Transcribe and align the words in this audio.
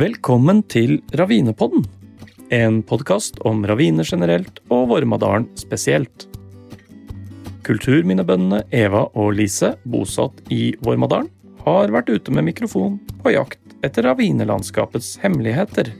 Velkommen 0.00 0.62
til 0.64 1.02
Ravinepodden. 1.18 1.82
En 2.56 2.78
podkast 2.88 3.36
om 3.44 3.58
raviner 3.68 4.06
generelt 4.08 4.62
og 4.72 4.86
Vormadalen 4.88 5.44
spesielt. 5.60 6.24
Kulturminnebøndene 7.66 8.62
Eva 8.72 9.02
og 9.12 9.34
Lise, 9.36 9.74
bosatt 9.84 10.40
i 10.48 10.70
Vormadalen, 10.80 11.28
har 11.66 11.92
vært 11.92 12.08
ute 12.14 12.32
med 12.32 12.48
mikrofon 12.48 12.96
på 13.20 13.34
jakt 13.34 13.60
etter 13.84 14.08
ravinelandskapets 14.08 15.18
hemmeligheter. 15.20 15.92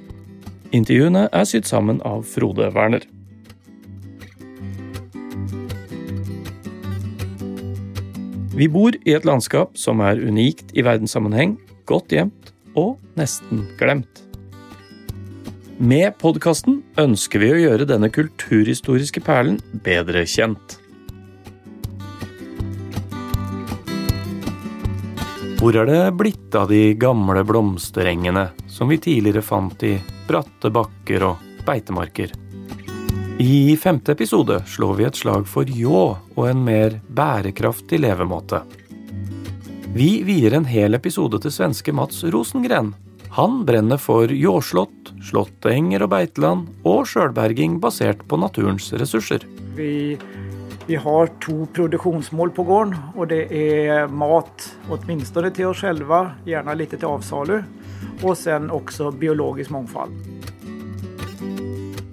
Intervjuene 0.73 1.27
er 1.29 1.51
sydd 1.53 1.69
sammen 1.69 2.01
av 2.01 2.25
Frode 2.25 2.73
Werner. 2.73 3.05
Vi 8.57 8.73
bor 8.73 8.97
i 9.05 9.19
et 9.19 9.29
landskap 9.29 9.77
som 9.77 10.01
er 10.01 10.25
unikt 10.25 10.73
i 10.73 10.89
verdenssammenheng, 10.89 11.59
godt 11.85 12.17
gjemt 12.17 12.40
og 12.79 12.99
nesten 13.19 13.65
glemt. 13.81 14.25
Med 15.81 16.13
podkasten 16.21 16.83
ønsker 17.01 17.41
vi 17.41 17.55
å 17.55 17.61
gjøre 17.63 17.87
denne 17.89 18.11
kulturhistoriske 18.13 19.23
perlen 19.25 19.57
bedre 19.85 20.27
kjent. 20.29 20.77
Hvor 25.61 25.77
er 25.77 25.89
det 25.89 26.03
blitt 26.17 26.55
av 26.57 26.71
de 26.73 26.95
gamle 26.97 27.43
blomsterengene 27.45 28.47
som 28.69 28.89
vi 28.89 29.01
tidligere 29.01 29.45
fant 29.45 29.83
i 29.85 29.99
bratte 30.29 30.71
bakker 30.73 31.27
og 31.27 31.43
beitemarker? 31.67 32.33
I 33.41 33.77
femte 33.81 34.13
episode 34.13 34.59
slår 34.69 34.95
vi 34.97 35.09
et 35.09 35.17
slag 35.17 35.49
for 35.49 35.65
ljå 35.65 36.01
og 36.37 36.43
en 36.45 36.61
mer 36.65 36.99
bærekraftig 37.09 38.01
levemåte. 38.05 38.63
Vi 39.91 40.21
vier 40.23 40.55
en 40.55 40.69
hel 40.71 40.95
episode 40.95 41.41
til 41.43 41.51
svenske 41.51 41.91
Mats 41.91 42.21
Rosengren. 42.31 42.93
Han 43.35 43.65
brenner 43.67 43.99
for 43.99 44.31
ljåslott, 44.31 45.11
slåttenger 45.27 46.05
og 46.07 46.13
beiteland 46.13 46.87
og 46.87 47.09
sjølberging 47.11 47.81
basert 47.83 48.23
på 48.31 48.39
naturens 48.39 48.87
ressurser. 48.95 49.43
Vi, 49.75 50.15
vi 50.87 51.01
har 51.07 51.33
to 51.43 51.67
produksjonsmål 51.75 52.55
på 52.55 52.69
gården, 52.71 52.95
og 53.19 53.33
det 53.35 53.41
er 53.51 54.07
mat 54.15 54.69
åtminstone 54.95 55.51
til 55.59 55.73
oss 55.73 55.83
selv, 55.83 56.07
gjerne 56.47 56.79
litt 56.79 56.95
til 56.95 57.11
avsalu, 57.11 57.59
og 58.23 58.33
sen 58.39 58.71
også 58.71 59.11
biologisk 59.11 59.75
mangfold. 59.75 60.15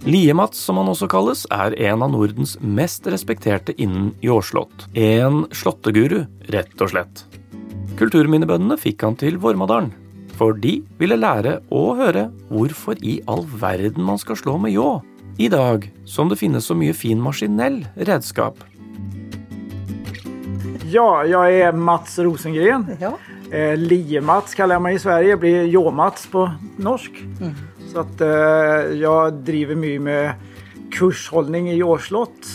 Lie-Mats, 0.08 0.66
som 0.66 0.82
han 0.82 0.90
også 0.90 1.06
kalles, 1.14 1.46
er 1.54 1.78
en 1.92 2.02
av 2.02 2.10
Nordens 2.16 2.58
mest 2.58 3.06
respekterte 3.06 3.78
innen 3.78 4.16
jordslått. 4.26 4.90
En 4.98 5.44
slåtteguru, 5.54 6.24
rett 6.50 6.82
og 6.82 6.96
slett. 6.96 7.28
Kulturminnebøndene 7.98 8.76
fikk 8.78 9.02
han 9.02 9.16
til 9.18 9.40
Vormadalen, 9.42 9.90
for 10.38 10.54
de 10.54 10.76
ville 11.00 11.16
lære 11.18 11.56
og 11.74 11.98
høre 11.98 12.28
hvorfor 12.52 13.00
i 13.02 13.16
all 13.26 13.42
verden 13.58 14.06
man 14.06 14.22
skal 14.22 14.38
slå 14.38 14.54
med 14.62 14.76
ljå 14.76 15.00
i 15.42 15.48
dag 15.50 15.88
som 16.06 16.30
det 16.30 16.38
finnes 16.38 16.70
så 16.70 16.78
mye 16.78 16.94
fin 16.94 17.18
maskinell 17.22 17.80
redskap. 17.98 18.62
Ja, 20.88 21.26
jeg 21.26 21.58
er 21.66 21.74
Mats 21.74 22.20
Rosengren. 22.22 22.86
Ja. 23.02 23.16
Eh, 23.50 23.74
Lie-Mats 23.82 24.54
kaller 24.54 24.78
jeg 24.78 24.86
meg 24.86 24.98
i 25.00 25.02
Sverige. 25.02 25.34
Det 25.34 25.42
blir 25.42 25.70
Jå-Mats 25.74 26.30
på 26.32 26.46
norsk. 26.78 27.18
Så 27.90 28.06
at 28.06 28.24
eh, 28.24 28.94
jeg 29.02 29.38
driver 29.48 29.80
mye 29.80 30.00
med 30.06 30.90
kursholdning 30.94 31.74
i 31.74 31.80
jordslott. 31.82 32.54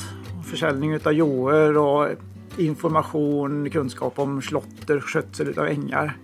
Forsäljning 0.48 0.94
av 1.00 1.16
jordar 1.16 1.82
og 1.82 2.22
informasjon, 2.58 3.70
kunnskap 3.70 4.18
om 4.18 4.40
slotter, 4.42 5.00
skjøtsel 5.00 5.52
av 5.58 5.66
enger. 5.70 6.14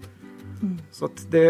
Så 0.91 1.07
at 1.07 1.21
det, 1.31 1.45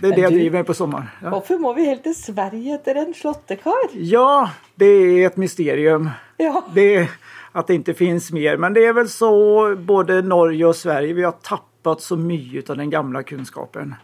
det 0.00 0.08
er 0.08 0.14
det 0.16 0.22
jeg 0.22 0.30
du- 0.32 0.38
driver 0.38 0.52
med 0.58 0.66
på 0.66 0.74
sommeren. 0.74 1.08
Ja. 1.22 1.30
Hvorfor 1.34 1.58
må 1.60 1.74
vi 1.76 1.84
helt 1.84 2.02
til 2.06 2.14
Sverige 2.16 2.74
etter 2.78 2.96
en 3.02 3.12
slåttekar? 3.14 3.90
ja, 3.92 4.48
det 4.80 4.86
er 4.86 5.26
et 5.26 5.36
mysterium. 5.36 6.10
Ja. 6.38 6.64
det, 6.74 7.08
att 7.52 7.66
det 7.66 7.74
inte 7.74 7.94
finns 7.94 8.32
mer. 8.32 8.56
Men 8.56 8.72
det 8.74 8.84
är 8.86 8.92
väl 8.92 9.08
så 9.08 9.76
både 9.76 10.22
Norge 10.22 10.66
och 10.66 10.76
Sverige, 10.76 11.12
vi 11.12 11.22
har 11.22 11.32
tappat 11.32 12.00
så 12.00 12.16
mycket 12.16 12.70
av 12.70 12.76
den 12.76 12.90
gamla 12.90 13.22
kunskapen. 13.22 13.94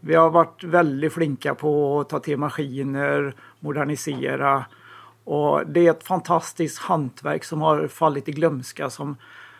Vi 0.00 0.14
har 0.14 0.30
varit 0.30 0.64
väldigt 0.64 1.12
flinka 1.12 1.54
på 1.54 2.00
att 2.00 2.08
ta 2.08 2.18
till 2.18 2.36
maskiner, 2.38 3.34
modernisera. 3.60 4.64
Och 5.24 5.66
det 5.66 5.86
är 5.86 5.90
ett 5.90 6.04
fantastiskt 6.04 6.78
hantverk 6.78 7.44
som 7.44 7.60
har 7.62 7.88
fallit 7.88 8.28
i 8.28 8.32
glömska 8.32 8.90
som 8.90 9.16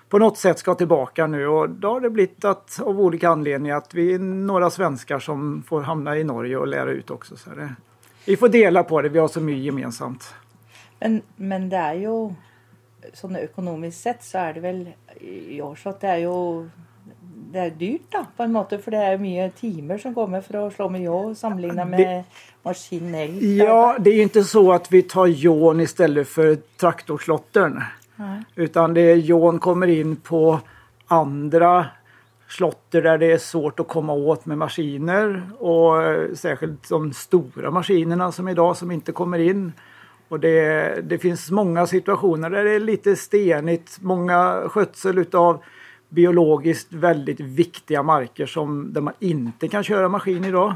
på 0.08 0.18
något 0.18 0.38
sätt 0.38 0.58
ska 0.58 0.74
tillbaka 0.74 1.26
nu. 1.26 1.46
Och 1.46 1.70
då 1.70 1.88
har 1.88 2.00
det 2.00 2.10
blivit 2.10 2.44
att, 2.44 2.80
av 2.80 3.00
olika 3.00 3.28
anledningar 3.28 3.76
att 3.76 3.94
vi 3.94 4.14
är 4.14 4.18
några 4.18 4.70
svenskar 4.70 5.18
som 5.18 5.62
får 5.68 5.80
hamna 5.80 6.16
i 6.16 6.24
Norge 6.24 6.56
och 6.56 6.66
lära 6.66 6.90
ut 6.90 7.10
också. 7.10 7.36
Så 7.36 7.50
det, 7.50 7.74
vi 8.24 8.36
får 8.36 8.48
dela 8.48 8.82
på 8.82 9.02
det, 9.02 9.08
vi 9.08 9.18
har 9.18 9.28
så 9.28 9.40
mycket 9.40 9.64
gemensamt. 9.64 10.34
Men, 11.00 11.22
men 11.36 11.68
det 11.68 11.78
er 11.78 12.04
jo 12.08 12.18
Sånn 13.14 13.36
økonomisk 13.38 13.94
sett 13.94 14.24
så 14.26 14.40
er 14.42 14.56
det 14.56 14.60
vel 14.64 14.80
Jårslott 15.54 16.00
det 16.02 16.08
er 16.10 16.22
jo 16.24 16.38
det 17.52 17.60
er 17.62 17.70
dyrt, 17.78 18.08
da, 18.12 18.24
på 18.36 18.44
en 18.44 18.52
måte. 18.52 18.78
For 18.82 18.92
det 18.92 19.00
jo 19.14 19.20
mye 19.22 19.46
timer 19.56 20.00
som 20.02 20.16
med 20.28 20.44
for 20.44 20.58
å 20.60 20.64
slå 20.74 20.88
med 20.92 21.06
ljå 21.06 21.20
sammenligna 21.38 21.86
med 21.88 22.24
maskinell. 22.66 23.38
Ja, 23.56 23.96
det 23.98 24.10
är 24.10 24.14
ju 24.14 24.22
inte 24.22 24.44
så 24.44 24.72
att 24.72 24.92
vi 24.92 25.02
tar 25.02 25.26
ljån 25.26 25.80
istället 25.80 26.28
för 26.28 26.58
traktorslottern. 26.76 27.82
Nej. 28.18 28.42
Utan 28.54 28.94
det 28.94 29.00
är 29.00 29.16
ljån 29.16 29.58
kommer 29.58 29.86
in 29.86 30.16
på 30.16 30.60
andra 31.06 31.86
slotter 32.48 33.02
där 33.02 33.18
det 33.18 33.32
är 33.32 33.38
svårt 33.38 33.80
att 33.80 33.88
komma 33.88 34.12
åt 34.12 34.46
med 34.46 34.58
maskiner. 34.58 35.50
Och 35.58 36.02
eh, 36.02 36.34
särskilt 36.34 36.88
de 36.88 37.12
stora 37.12 37.70
maskinerna 37.70 38.32
som 38.32 38.48
idag 38.48 38.76
som 38.76 38.90
inte 38.90 39.12
kommer 39.12 39.38
in. 39.38 39.72
Och 40.28 40.40
det, 40.40 41.00
det 41.08 41.18
finns 41.18 41.50
många 41.50 41.86
situationer 41.86 42.50
där 42.50 42.64
det 42.64 42.70
är 42.70 42.80
lite 42.80 43.16
stenigt. 43.16 43.98
Många 44.00 44.62
skötsel 44.68 45.18
utav 45.18 45.62
biologiskt 46.08 46.92
väldigt 46.92 47.40
viktiga 47.40 48.02
marker 48.02 48.46
som, 48.46 48.92
där 48.92 49.00
man 49.00 49.14
inte 49.18 49.68
kan 49.68 49.82
köra 49.82 50.08
maskin 50.08 50.44
idag. 50.44 50.74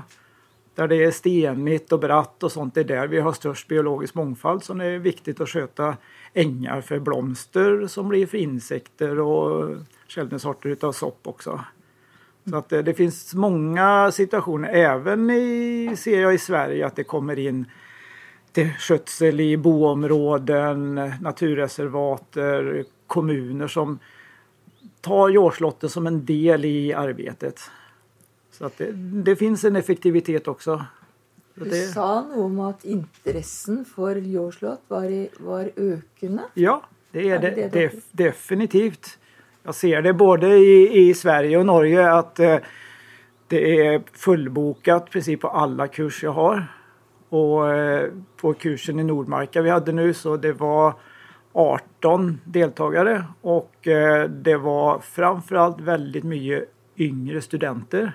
Där 0.74 0.88
det 0.88 1.04
är 1.04 1.10
stenigt 1.10 1.92
och 1.92 2.00
bratt 2.00 2.42
och 2.42 2.52
sånt, 2.52 2.74
det 2.74 2.80
är 2.80 2.84
där 2.84 3.06
vi 3.06 3.20
har 3.20 3.32
störst 3.32 3.68
biologisk 3.68 4.14
mångfald. 4.14 4.62
Så 4.62 4.74
det 4.74 4.84
är 4.84 4.98
viktigt 4.98 5.40
att 5.40 5.48
sköta 5.48 5.96
ängar 6.32 6.80
för 6.80 6.98
blomster 6.98 7.86
som 7.86 8.08
blir 8.08 8.26
för 8.26 8.38
insekter 8.38 9.20
och 9.20 9.76
sorter 10.38 10.68
utav 10.68 10.92
sopp 10.92 11.26
också. 11.26 11.60
Så 12.50 12.56
att 12.56 12.68
det, 12.68 12.82
det 12.82 12.94
finns 12.94 13.34
många 13.34 14.10
situationer, 14.12 14.68
även 14.68 15.30
i, 15.30 15.94
ser 15.98 16.22
jag 16.22 16.34
i 16.34 16.38
Sverige, 16.38 16.86
att 16.86 16.96
det 16.96 17.04
kommer 17.04 17.38
in 17.38 17.66
till 18.52 18.70
skötsel 18.78 19.40
i 19.40 19.56
boområden, 19.56 20.94
naturreservater, 21.20 22.84
kommuner 23.06 23.68
som 23.68 23.98
tar 25.00 25.28
jordslottet 25.28 25.92
som 25.92 26.06
en 26.06 26.24
del 26.24 26.64
i 26.64 26.92
arbetet. 26.92 27.60
Så 28.52 28.66
att 28.66 28.78
det, 28.78 28.92
det 29.24 29.36
finns 29.36 29.64
en 29.64 29.76
effektivitet 29.76 30.48
också. 30.48 30.84
Så 31.58 31.64
Du 31.64 31.70
sa 31.86 32.20
noe 32.20 32.44
om 32.44 32.60
at 32.60 32.84
interessen 32.84 33.84
for 33.84 34.16
ljåslått 34.18 34.80
var, 34.88 35.04
i- 35.04 35.28
var 35.40 35.70
økende. 35.76 36.42
ja, 36.54 36.82
det 37.12 37.30
är 37.30 37.38
det 37.38 37.50
det, 37.50 37.68
det 37.68 37.80
def, 37.80 37.94
definitivt. 38.12 39.18
Jag 39.62 39.74
ser 39.74 40.02
det 40.02 40.12
både 40.12 40.48
i, 40.58 41.08
i 41.08 41.14
Sverige 41.14 41.58
och 41.58 41.66
Norge 41.66 42.12
att 42.12 42.38
eh, 42.40 42.56
det 43.48 43.86
är 43.86 44.02
fullbokat 44.12 45.10
precis 45.10 45.40
på 45.40 45.48
alla 45.48 45.88
kurser 45.88 46.26
jag 46.26 46.32
har. 46.32 46.66
Och 47.28 47.72
eh, 47.74 48.10
på 48.36 48.52
kursen 48.54 49.00
i 49.00 49.04
Nordmarka 49.04 49.62
vi 49.62 49.70
hade 49.70 49.92
nu 49.92 50.14
så 50.14 50.36
det 50.36 50.52
var 50.52 50.94
18 51.52 52.40
deltagare 52.44 53.24
och 53.40 53.88
eh, 53.88 54.28
det 54.30 54.56
var 54.56 54.98
framförallt 54.98 55.80
väldigt 55.80 56.24
mycket 56.24 56.68
yngre 56.98 57.40
studenter 57.42 58.12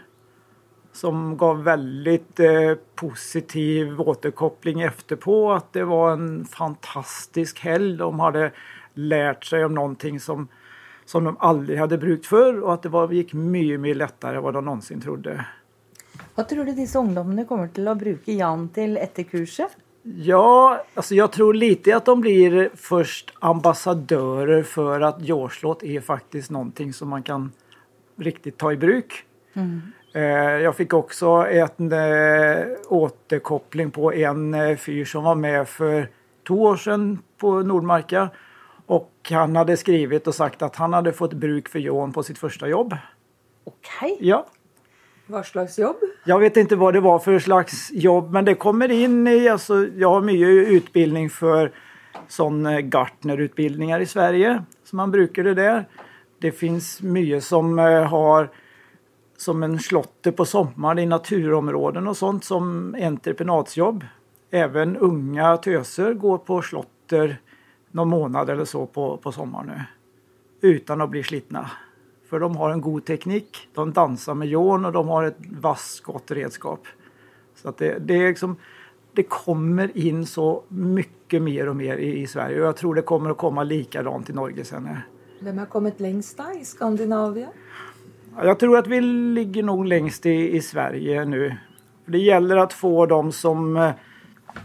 som 0.98 1.38
gav 1.38 1.64
väldigt 1.64 2.40
eh, 2.40 2.74
positiv 2.96 4.02
återkoppling 4.02 4.82
efterpå 4.82 5.52
att 5.52 5.74
det 5.74 5.84
var 5.84 6.12
en 6.12 6.46
fantastisk 6.46 7.60
helg. 7.60 7.98
De 7.98 8.20
hade 8.20 8.52
lärt 8.94 9.46
sig 9.46 9.66
om 9.66 9.74
någonting 9.74 10.20
som, 10.20 10.48
som 11.06 11.24
de 11.24 11.38
aldrig 11.40 11.80
hade 11.80 11.98
brukt 11.98 12.26
förr 12.26 12.60
och 12.60 12.74
att 12.74 12.84
det 12.84 12.90
var, 12.90 13.12
gick 13.12 13.34
mycket, 13.34 13.80
mycket 13.80 13.98
lättare 13.98 14.38
än 14.38 14.44
vad 14.44 14.54
de 14.54 14.66
någonsin 14.66 15.02
trodde. 15.02 15.46
Hva 16.38 16.44
tror 16.46 16.66
du 16.66 16.74
disse 16.78 17.00
ungdommene 17.02 17.48
kommer 17.50 17.70
til 17.74 17.88
å 17.90 17.96
bruke 17.98 18.34
Jan 18.38 18.68
til 18.74 18.98
etter 19.02 19.26
kurset? 19.26 19.74
Ja, 20.04 20.84
alltså 20.94 21.16
jag 21.16 21.32
tror 21.32 21.54
lite 21.54 21.98
att 21.98 22.06
de 22.06 22.22
blir 22.22 22.70
först 22.76 23.34
ambassadörer 23.40 24.64
för 24.64 25.02
att 25.02 25.22
jordslåt 25.22 25.84
är 25.84 26.02
faktiskt 26.02 26.52
någonting 26.52 26.94
som 26.94 27.10
man 27.10 27.24
kan 27.24 27.52
riktigt 28.16 28.58
ta 28.58 28.72
i 28.72 28.78
bruk. 28.78 29.24
Eh, 29.54 29.64
Jag 30.64 30.76
fick 30.76 30.94
också 30.94 31.28
en 31.28 31.92
eh, 31.92 32.66
återkoppling 32.88 33.92
på 33.92 34.14
en 34.14 34.54
eh, 34.54 34.78
fyr 34.78 35.06
som 35.06 35.24
var 35.24 35.36
med 35.36 35.68
för 35.68 36.10
två 36.48 36.62
år 36.64 36.76
sedan 36.78 37.20
på 37.38 37.60
Nordmarka. 37.60 38.30
Och 38.86 39.12
han 39.30 39.56
hade 39.56 39.78
skrivit 39.78 40.28
och 40.28 40.36
sagt 40.36 40.62
att 40.62 40.76
han 40.76 40.94
hade 40.94 41.14
fått 41.14 41.34
bruk 41.34 41.70
för 41.70 41.80
Jon 41.80 42.14
på 42.14 42.24
sitt 42.24 42.38
första 42.38 42.68
jobb. 42.68 42.98
Ok. 43.64 44.18
Ja, 44.20 44.46
Vad 45.26 45.46
slags 45.46 45.80
jobb? 45.80 45.96
Jag 46.26 46.40
vet 46.40 46.58
inte 46.58 46.76
vad 46.76 46.94
det 46.94 47.00
var 47.00 47.20
för 47.20 47.40
slags 47.40 47.92
jobb 47.92 48.32
men 48.32 48.46
det 48.46 48.56
kommer 48.56 48.92
in 48.92 49.28
i, 49.28 49.50
alltså 49.50 49.88
jag 49.96 50.10
har 50.10 50.22
mycket 50.22 50.48
utbildning 50.74 51.30
för 51.30 51.72
sån 52.28 52.66
eh, 52.66 52.80
gartnerutbildningar 52.80 54.00
i 54.00 54.06
Sverige 54.06 54.64
som 54.84 54.98
man 54.98 55.12
brukar 55.12 55.44
det 55.44 55.54
där. 55.54 55.86
Det 56.40 56.52
finns 56.52 57.02
mycket 57.02 57.44
som 57.44 57.80
eh, 57.80 58.04
har 58.04 58.50
som 59.38 59.64
en 59.64 59.80
slotte 59.80 60.32
på 60.32 60.46
sommaren 60.46 61.00
i 61.00 61.06
naturområden 61.06 62.08
och 62.08 62.18
sånt 62.18 62.44
som 62.44 62.96
entreprenadsjobb. 63.00 64.06
Även 64.52 64.98
unga 64.98 65.58
töser 65.58 66.14
går 66.14 66.38
på 66.38 66.62
slotter 66.62 67.42
någon 67.92 68.10
månad 68.10 68.50
eller 68.50 68.66
så 68.66 68.86
på, 68.86 69.18
på 69.18 69.32
sommaren 69.32 69.68
nu. 69.68 69.82
Utan 70.70 71.02
att 71.02 71.10
bli 71.10 71.24
slitna. 71.24 71.72
För 72.30 72.40
de 72.40 72.56
har 72.58 72.70
en 72.70 72.82
god 72.82 73.06
teknik, 73.06 73.70
de 73.74 73.94
dansar 73.94 74.34
med 74.34 74.48
jån 74.48 74.86
och 74.86 74.92
de 74.92 75.08
har 75.08 75.24
ett 75.24 75.38
vasst 75.52 76.04
gott 76.04 76.32
redskap. 76.32 76.88
Så 77.56 77.70
att 77.70 77.78
det, 77.78 78.00
det, 78.00 78.14
är 78.14 78.28
liksom, 78.28 78.56
det 79.14 79.24
kommer 79.24 79.98
in 79.98 80.26
så 80.26 80.64
mycket 80.68 81.42
mer 81.42 81.70
och 81.70 81.76
mer 81.76 81.98
i, 81.98 82.22
i 82.22 82.28
Sverige 82.28 82.62
och 82.62 82.68
jag 82.68 82.78
tror 82.78 82.96
det 82.96 83.02
kommer 83.02 83.30
att 83.30 83.38
komma 83.38 83.64
likadant 83.64 84.30
i 84.30 84.34
Norge 84.34 84.66
sen. 84.66 84.90
Vem 85.40 85.58
har 85.58 85.66
kommit 85.66 86.00
längst 86.00 86.40
i 86.62 86.66
Skandinavien? 86.66 87.50
Jag 88.44 88.60
tror 88.60 88.78
att 88.78 88.88
vi 88.88 89.02
ligger 89.02 89.64
nog 89.64 89.86
längst 89.86 90.26
i, 90.26 90.56
i 90.56 90.62
Sverige 90.62 91.26
nu. 91.26 91.56
Det 92.06 92.18
gäller 92.18 92.58
att 92.58 92.74
få 92.74 93.06
de 93.06 93.32
som 93.32 93.78
eh, 93.78 93.92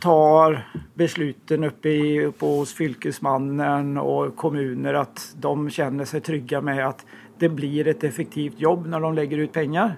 tar 0.00 0.66
besluten 0.94 1.64
uppe 1.64 1.88
i, 1.88 2.24
uppe 2.24 2.46
hos 2.46 2.74
fylkesmannen 2.74 3.98
och 3.98 4.36
kommuner 4.36 4.94
att 4.94 5.34
de 5.40 5.70
känner 5.70 6.04
sig 6.04 6.20
trygga 6.20 6.60
med 6.60 6.88
att 6.88 7.06
det 7.38 7.48
blir 7.48 7.88
ett 7.88 8.04
effektivt 8.04 8.60
jobb 8.60 8.86
när 8.86 9.00
de 9.00 9.14
lägger 9.14 9.38
ut 9.38 9.52
pengar. 9.52 9.96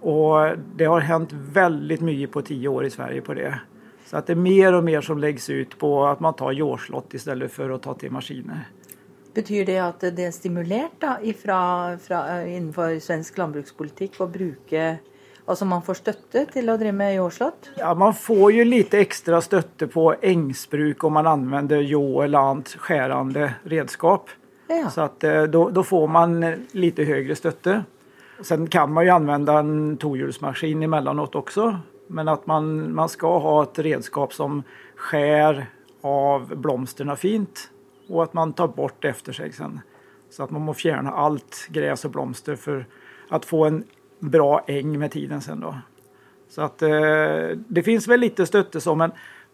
Och 0.00 0.56
det 0.76 0.84
har 0.84 1.00
hänt 1.00 1.32
väldigt 1.32 2.00
mycket 2.00 2.32
på 2.32 2.42
tio 2.42 2.68
år 2.68 2.84
i 2.84 2.90
Sverige 2.90 3.20
på 3.20 3.34
det. 3.34 3.60
Så 4.06 4.16
att 4.16 4.26
det 4.26 4.32
är 4.32 4.36
mer 4.36 4.74
och 4.74 4.84
mer 4.84 5.00
som 5.00 5.18
läggs 5.18 5.50
ut 5.50 5.78
på 5.78 6.06
att 6.06 6.20
man 6.20 6.34
tar 6.34 6.52
jordslott 6.52 7.14
istället 7.14 7.52
för 7.52 7.70
att 7.70 7.82
ta 7.82 7.94
till 7.94 8.10
maskiner. 8.10 8.68
Betyder 9.38 9.64
det 9.72 9.78
att 9.78 10.00
det 10.00 10.24
är 10.24 10.30
stimulerat 10.30 11.22
ifra, 11.22 11.98
fra, 11.98 12.46
innenfor 12.46 13.00
svensk 13.00 13.38
landbrukspolitik 13.38 14.20
att 14.20 14.30
bruka 14.30 14.96
Alltså 15.44 15.64
man 15.64 15.82
får 15.82 15.94
stötte 15.94 16.46
till 16.46 16.68
att 16.68 16.80
driva 16.80 16.92
med 16.92 17.14
jordslott? 17.14 17.70
Ja, 17.76 17.94
man 17.94 18.14
får 18.14 18.52
ju 18.52 18.64
lite 18.64 18.98
extra 18.98 19.40
stötte 19.40 19.86
på 19.86 20.14
ängsbruk 20.22 21.04
om 21.04 21.12
man 21.12 21.26
använder 21.26 21.80
jå 21.80 22.22
eller 22.22 22.38
annat 22.38 22.68
skärande 22.68 23.54
redskap. 23.62 24.30
Ja. 24.68 24.90
Så 24.90 25.00
att 25.00 25.24
eh, 25.24 25.42
då, 25.42 25.70
då 25.70 25.82
får 25.82 26.08
man 26.08 26.54
lite 26.72 27.04
högre 27.04 27.36
stötte. 27.36 27.84
Sen 28.40 28.66
kan 28.66 28.92
man 28.92 29.04
ju 29.04 29.10
använda 29.10 29.58
en 29.58 29.96
tohjulsmaskin 29.96 30.82
emellanåt 30.82 31.34
också. 31.34 31.78
Men 32.06 32.28
att 32.28 32.46
man, 32.46 32.94
man 32.94 33.08
ska 33.08 33.38
ha 33.38 33.62
ett 33.62 33.78
redskap 33.78 34.34
som 34.34 34.62
skär 34.96 35.66
av 36.00 36.56
blomsterna 36.56 37.16
fint 37.16 37.70
och 38.08 38.22
att 38.22 38.34
man 38.34 38.52
tar 38.52 38.68
bort 38.68 39.04
efter 39.04 39.32
sig 39.32 39.52
sen. 39.52 39.80
Så 40.30 40.42
att 40.42 40.50
man 40.50 40.62
måste 40.62 40.82
fjärna 40.82 41.10
allt 41.10 41.66
gräs 41.68 42.04
och 42.04 42.10
blomster 42.10 42.56
för 42.56 42.86
att 43.28 43.44
få 43.44 43.64
en 43.64 43.84
bra 44.18 44.64
äng 44.66 44.98
med 44.98 45.10
tiden 45.10 45.40
sen 45.40 45.60
då. 45.60 45.76
Så 46.48 46.62
att 46.62 46.82
eh, 46.82 46.90
det 47.68 47.82
finns 47.84 48.08
väl 48.08 48.20
lite 48.20 48.46
stötte 48.46 48.80
så 48.80 48.94
men 48.94 49.10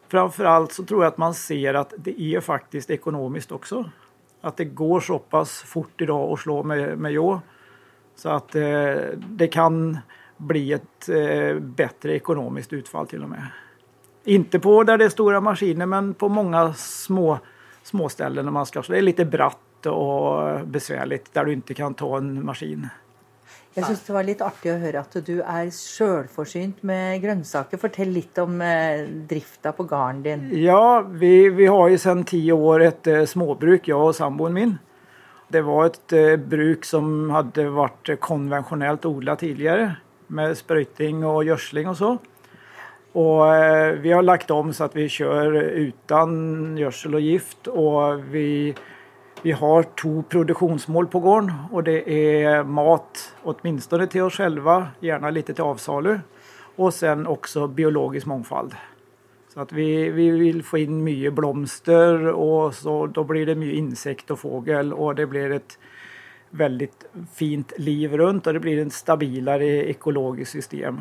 framförallt 0.08 0.72
så 0.72 0.84
tror 0.84 1.04
jag 1.04 1.12
att 1.12 1.18
man 1.18 1.34
ser 1.34 1.74
att 1.74 1.94
det 1.96 2.20
är 2.20 2.40
faktiskt 2.40 2.90
ekonomiskt 2.90 3.52
också. 3.52 3.90
Att 4.40 4.56
det 4.56 4.64
går 4.64 5.00
så 5.00 5.18
pass 5.18 5.62
fort 5.62 6.00
idag 6.00 6.32
att 6.32 6.40
slå 6.40 6.62
med, 6.62 6.98
med 6.98 7.12
jå. 7.12 7.40
Så 8.16 8.28
att 8.28 8.54
eh, 8.54 8.94
det 9.16 9.46
kan 9.46 9.98
bli 10.36 10.72
ett 10.72 11.08
eh, 11.08 11.58
bättre 11.58 12.14
ekonomiskt 12.14 12.72
utfall 12.72 13.06
till 13.06 13.22
och 13.22 13.28
med. 13.28 13.46
Inte 14.24 14.58
på 14.58 14.82
där 14.82 14.98
det 14.98 15.04
är 15.04 15.08
stora 15.08 15.40
maskiner 15.40 15.86
men 15.86 16.14
på 16.14 16.28
många 16.28 16.72
små, 16.74 17.38
små 17.84 18.08
ställen 18.08 18.44
när 18.44 18.52
man 18.52 18.66
ska 18.66 18.82
slå. 18.82 18.92
Det 18.92 18.98
är 18.98 19.02
lite 19.02 19.24
bratt 19.24 19.86
och 19.86 20.66
besvärligt 20.66 21.34
där 21.34 21.44
du 21.44 21.52
inte 21.52 21.74
kan 21.74 21.94
ta 21.94 22.16
en 22.16 22.44
maskin. 22.44 22.88
Jag 23.76 23.86
syns 23.86 24.02
det 24.02 24.12
var 24.12 24.22
lite 24.22 24.44
artigt 24.44 24.72
att 24.72 24.80
höra 24.80 25.00
att 25.00 25.26
du 25.26 25.42
är 25.42 25.98
självförsynt 25.98 26.82
med 26.82 27.22
grönsaker. 27.22 27.76
Fortell 27.76 28.08
lite 28.08 28.42
om 28.42 28.60
eh, 28.60 29.08
driften 29.08 29.72
på 29.72 29.82
gården 29.82 30.22
din. 30.22 30.64
Ja, 30.64 31.04
vi, 31.08 31.48
vi 31.48 31.66
har 31.66 31.88
ju 31.88 31.98
sedan 31.98 32.24
tio 32.24 32.52
år 32.52 32.80
ett 32.82 33.06
eh, 33.06 33.24
småbruk, 33.24 33.88
jag 33.88 34.06
och 34.06 34.14
sambon 34.14 34.52
min. 34.52 34.78
Det 35.48 35.60
var 35.60 35.86
ett 35.86 36.12
eh, 36.12 36.36
bruk 36.36 36.84
som 36.84 37.30
hade 37.30 37.68
varit 37.68 38.20
konventionellt 38.20 39.04
odlat 39.04 39.38
tidigare 39.38 39.96
med 40.26 40.58
spröjtning 40.58 41.24
och 41.24 41.44
gödsling 41.44 41.88
och 41.88 41.96
så. 41.96 42.18
Och 43.14 43.54
eh, 43.54 43.92
vi 43.92 44.12
har 44.12 44.22
lagt 44.22 44.50
om 44.50 44.72
så 44.72 44.84
att 44.84 44.96
vi 44.96 45.08
kör 45.08 45.52
utan 45.62 46.76
gödsel 46.76 47.14
och 47.14 47.20
gift 47.20 47.66
och 47.66 48.34
vi 48.34 48.74
vi 49.42 49.52
har 49.52 49.82
två 49.82 50.22
produktionsmål 50.22 51.06
på 51.06 51.20
gården 51.20 51.52
och 51.72 51.84
det 51.84 52.10
är 52.42 52.64
mat 52.64 53.34
åtminstone 53.42 54.06
till 54.06 54.22
oss 54.22 54.34
själva, 54.34 54.88
gärna 55.00 55.30
lite 55.30 55.54
till 55.54 55.64
avsalu 55.64 56.20
och 56.76 56.94
sen 56.94 57.26
också 57.26 57.66
biologisk 57.66 58.26
mångfald. 58.26 58.74
Så 59.54 59.60
att 59.60 59.72
vi, 59.72 60.10
vi 60.10 60.30
vill 60.30 60.62
få 60.62 60.78
in 60.78 61.04
mycket 61.04 61.34
blomster 61.34 62.26
och 62.26 62.74
så 62.74 63.06
då 63.06 63.24
blir 63.24 63.46
det 63.46 63.54
mycket 63.54 63.78
insekt 63.78 64.30
och 64.30 64.38
fågel 64.38 64.92
och 64.92 65.14
det 65.14 65.26
blir 65.26 65.50
ett 65.50 65.78
väldigt 66.50 67.04
fint 67.34 67.72
liv 67.78 68.16
runt 68.16 68.46
och 68.46 68.52
det 68.52 68.60
blir 68.60 68.86
ett 68.86 68.92
stabilare 68.92 69.66
ekologiskt 69.66 70.52
system. 70.52 71.00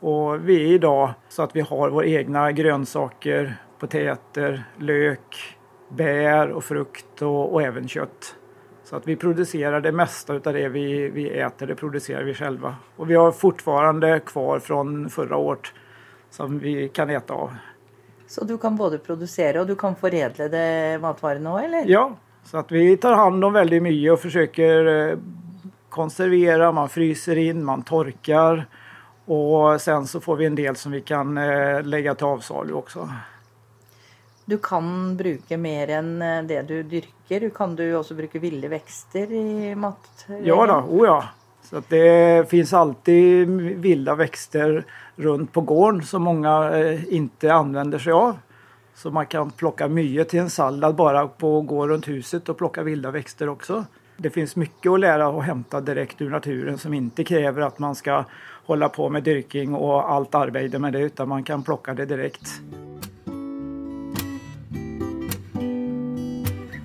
Och 0.00 0.48
vi 0.48 0.62
är 0.62 0.74
idag 0.74 1.10
så 1.28 1.42
att 1.42 1.56
vi 1.56 1.60
har 1.60 1.90
våra 1.90 2.06
egna 2.06 2.52
grönsaker, 2.52 3.56
potäter, 3.78 4.64
lök, 4.78 5.56
bär 5.88 6.50
och 6.50 6.64
frukt 6.64 7.22
och, 7.22 7.52
och, 7.52 7.62
även 7.62 7.88
kött. 7.88 8.34
Så 8.84 8.96
att 8.96 9.08
vi 9.08 9.16
producerar 9.16 9.80
det 9.80 9.92
mesta 9.92 10.34
av 10.34 10.40
det 10.40 10.68
vi, 10.68 11.08
vi 11.08 11.28
äter, 11.28 11.66
det 11.66 11.74
producerar 11.74 12.22
vi 12.22 12.34
själva. 12.34 12.74
Och 12.96 13.10
vi 13.10 13.14
har 13.14 13.32
fortfarande 13.32 14.20
kvar 14.20 14.58
från 14.58 15.10
förra 15.10 15.36
året 15.36 15.66
som 16.30 16.58
vi 16.58 16.88
kan 16.88 17.10
äta 17.10 17.34
av. 17.34 17.54
Så 18.26 18.44
du 18.44 18.58
kan 18.58 18.76
både 18.76 18.98
producera 18.98 19.60
och 19.60 19.66
du 19.66 19.76
kan 19.76 19.96
förädla 19.96 20.48
det 20.48 20.98
matvarorna 21.00 21.64
eller? 21.64 21.84
Ja, 21.86 22.16
så 22.44 22.58
att 22.58 22.72
vi 22.72 22.96
tar 22.96 23.12
hand 23.12 23.44
om 23.44 23.52
väldigt 23.52 23.82
mycket 23.82 24.12
och 24.12 24.20
försöker 24.20 24.86
eh, 24.86 25.18
konservera, 25.88 26.72
man 26.72 26.88
fryser 26.88 27.38
in, 27.38 27.64
man 27.64 27.82
torkar 27.82 28.66
och 29.30 29.80
sen 29.80 30.06
så 30.06 30.20
får 30.20 30.36
vi 30.36 30.46
en 30.46 30.54
del 30.54 30.76
som 30.76 30.92
vi 30.92 31.00
kan 31.00 31.38
eh, 31.38 31.82
lägga 31.82 32.14
till 32.14 32.26
avsalu 32.26 32.72
också 32.72 33.08
du 34.50 34.58
kan 34.58 35.16
bruka 35.16 35.58
mer 35.58 35.90
än 35.90 36.22
eh, 36.22 36.42
det 36.42 36.62
du 36.62 36.82
dyrker. 36.82 37.40
Du 37.40 37.50
kan 37.50 37.76
du 37.76 37.94
också 37.94 38.14
bruka 38.14 38.38
vilda 38.38 38.68
växter 38.68 39.32
i 39.32 39.74
mat? 39.74 40.26
Ja, 40.42 40.66
då, 40.66 40.74
oh 40.74 41.06
ja. 41.06 41.24
Så 41.62 41.82
det 41.88 42.50
finns 42.50 42.72
alltid 42.72 43.48
vilda 43.80 44.14
växter 44.14 44.84
runt 45.16 45.52
på 45.52 45.60
gården 45.60 46.02
som 46.02 46.22
många 46.22 46.78
eh, 46.78 47.14
inte 47.14 47.52
använder 47.52 47.98
sig 47.98 48.12
av. 48.12 48.38
Så 48.94 49.10
man 49.10 49.26
kan 49.26 49.50
plocka 49.50 49.88
mycket 49.88 50.28
till 50.28 50.40
en 50.40 50.50
sallad 50.50 50.94
bara 50.94 51.28
på 51.28 51.58
att 51.58 51.66
gå 51.66 51.88
runt 51.88 52.08
huset 52.08 52.48
och 52.48 52.58
plocka 52.58 52.82
vilda 52.82 53.10
växter 53.10 53.48
också. 53.48 53.84
Det 54.16 54.30
finns 54.30 54.56
mycket 54.56 54.92
att 54.92 55.00
lära 55.00 55.28
och 55.28 55.44
hämta 55.44 55.80
direkt 55.80 56.20
ur 56.20 56.30
naturen 56.30 56.78
som 56.78 56.94
inte 56.94 57.24
kräver 57.24 57.62
att 57.62 57.78
man 57.78 57.94
ska 57.94 58.24
hålla 58.70 58.88
på 58.88 59.08
med 59.10 59.22
dyrking 59.22 59.74
och 59.74 60.10
allt 60.10 60.34
arbete 60.34 60.78
med 60.78 60.92
det 60.92 61.00
utan 61.00 61.28
man 61.28 61.44
kan 61.44 61.62
plocka 61.62 61.94
det 61.94 62.06
direkt. 62.06 62.62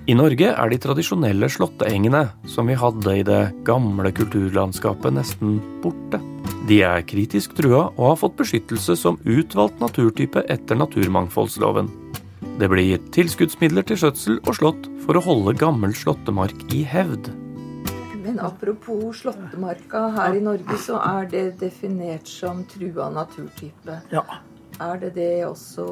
I 0.06 0.14
Norge 0.14 0.52
är 0.52 0.68
de 0.68 0.78
traditionella 0.78 1.48
slåtteengene 1.48 2.28
som 2.46 2.66
vi 2.66 2.74
hade 2.74 3.16
i 3.16 3.22
det 3.22 3.50
gamla 3.64 4.10
kulturlandskapet, 4.10 5.12
nästan 5.12 5.80
borta. 5.82 6.20
De 6.68 6.82
är 6.82 7.00
kritiskt 7.02 7.56
trua 7.56 7.86
och 7.96 8.06
har 8.06 8.16
fått 8.16 8.36
beskyttelse 8.36 8.96
som 8.96 9.18
utvald 9.24 9.72
naturtype 9.78 10.40
efter 10.40 10.74
naturmangfoldsloven. 10.74 11.90
Det 12.58 12.68
blir 12.68 12.82
gitt 12.82 13.12
tilskuddsmidler 13.12 13.96
skötsel 13.96 14.38
och 14.38 14.56
slott 14.56 14.86
för 15.06 15.14
att 15.14 15.24
hålla 15.24 15.52
gammal 15.52 15.54
gammel 15.54 15.94
slåttemark 15.94 16.74
i 16.74 16.82
hävd. 16.82 17.45
Men 18.36 18.44
apropos 18.44 19.16
slåttemarka, 19.16 19.98
her 20.08 20.34
i 20.36 20.40
Norge 20.44 20.76
så 20.76 20.98
er 21.00 21.28
det 21.30 21.44
definert 21.60 22.28
som 22.28 22.58
trua 22.68 23.06
naturtype. 23.08 23.94
Ja. 24.12 24.24
Er 24.76 24.98
det 25.00 25.14
det 25.14 25.46
også 25.46 25.86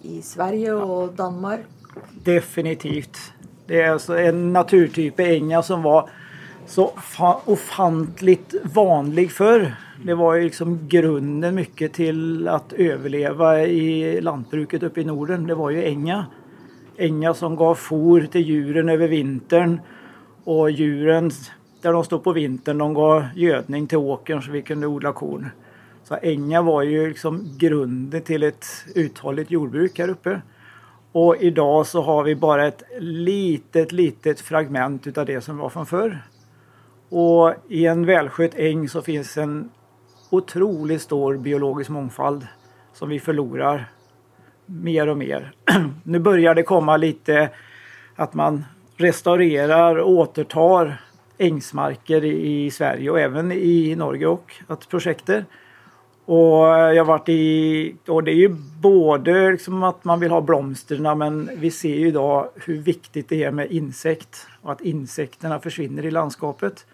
i 0.00 0.22
Sverige 0.24 0.72
og 0.74 1.12
Danmark? 1.18 1.66
Definitivt. 2.24 3.18
Det 3.66 3.82
är 3.82 3.90
alltså 3.90 4.18
en 4.18 4.52
naturtyp 4.52 5.20
i 5.20 5.36
ängar 5.36 5.62
som 5.62 5.82
var 5.82 6.10
så 6.66 6.92
ofantligt 7.44 8.54
vanlig 8.62 9.32
förr. 9.32 9.76
Det 10.04 10.14
var 10.14 10.34
ju 10.34 10.42
liksom 10.44 10.88
grunden 10.88 11.54
mycket 11.54 11.92
till 11.92 12.48
att 12.48 12.72
överleva 12.72 13.62
i 13.62 14.20
lantbruket 14.20 14.82
uppe 14.82 15.00
i 15.00 15.04
Norden. 15.04 15.46
Det 15.46 15.54
var 15.54 15.70
ju 15.70 15.84
änga. 15.84 16.26
Änga 16.96 17.34
som 17.34 17.56
gav 17.56 17.74
for 17.74 18.20
till 18.20 18.48
djuren 18.48 18.88
över 18.88 19.08
vintern 19.08 19.80
och 20.44 20.70
djuren 20.70 21.30
där 21.84 21.92
de 21.92 22.04
stod 22.04 22.24
på 22.24 22.32
vintern. 22.32 22.78
De 22.78 22.94
gav 22.94 23.24
gödning 23.34 23.86
till 23.86 23.98
åkern 23.98 24.42
så 24.42 24.50
vi 24.50 24.62
kunde 24.62 24.86
odla 24.86 25.12
korn. 25.12 25.48
Så 26.04 26.18
ängar 26.22 26.62
var 26.62 26.82
ju 26.82 27.08
liksom 27.08 27.56
grunden 27.58 28.22
till 28.22 28.42
ett 28.42 28.66
uthålligt 28.94 29.50
jordbruk 29.50 29.98
här 29.98 30.08
uppe. 30.08 30.40
Och 31.12 31.36
idag 31.36 31.86
så 31.86 32.02
har 32.02 32.22
vi 32.22 32.36
bara 32.36 32.66
ett 32.66 32.82
litet, 32.98 33.92
litet 33.92 34.40
fragment 34.40 35.06
utav 35.06 35.26
det 35.26 35.40
som 35.40 35.58
var 35.58 35.68
från 35.68 35.86
förr. 35.86 36.22
Och 37.08 37.54
i 37.68 37.86
en 37.86 38.06
välskött 38.06 38.54
äng 38.54 38.88
så 38.88 39.02
finns 39.02 39.36
en 39.36 39.70
otroligt 40.30 41.02
stor 41.02 41.36
biologisk 41.36 41.90
mångfald 41.90 42.46
som 42.92 43.08
vi 43.08 43.20
förlorar 43.20 43.90
mer 44.66 45.08
och 45.08 45.18
mer. 45.18 45.52
nu 46.02 46.18
börjar 46.18 46.54
det 46.54 46.62
komma 46.62 46.96
lite 46.96 47.50
att 48.16 48.34
man 48.34 48.64
restaurerar 48.96 49.96
och 49.96 50.10
återtar 50.10 51.00
ängsmarker 51.38 52.24
i 52.24 52.70
Sverige 52.70 53.10
och 53.10 53.20
även 53.20 53.52
i 53.52 53.96
Norge 53.96 54.26
och 54.26 54.52
att 54.66 54.88
projekter. 54.88 55.44
Och 56.26 56.66
jag 56.66 56.98
har 56.98 57.04
varit 57.04 57.28
i, 57.28 57.96
och 58.06 58.24
det 58.24 58.30
är 58.30 58.34
ju 58.34 58.48
både 58.80 59.50
liksom 59.50 59.82
att 59.82 60.04
man 60.04 60.20
vill 60.20 60.30
ha 60.30 60.40
blomsterna 60.40 61.14
men 61.14 61.50
vi 61.56 61.70
ser 61.70 61.94
ju 61.94 62.08
idag 62.08 62.48
hur 62.54 62.78
viktigt 62.78 63.28
det 63.28 63.44
är 63.44 63.50
med 63.50 63.72
insekt 63.72 64.46
och 64.62 64.72
att 64.72 64.80
insekterna 64.80 65.60
försvinner 65.60 66.04
i 66.04 66.10
landskapet. 66.10 66.86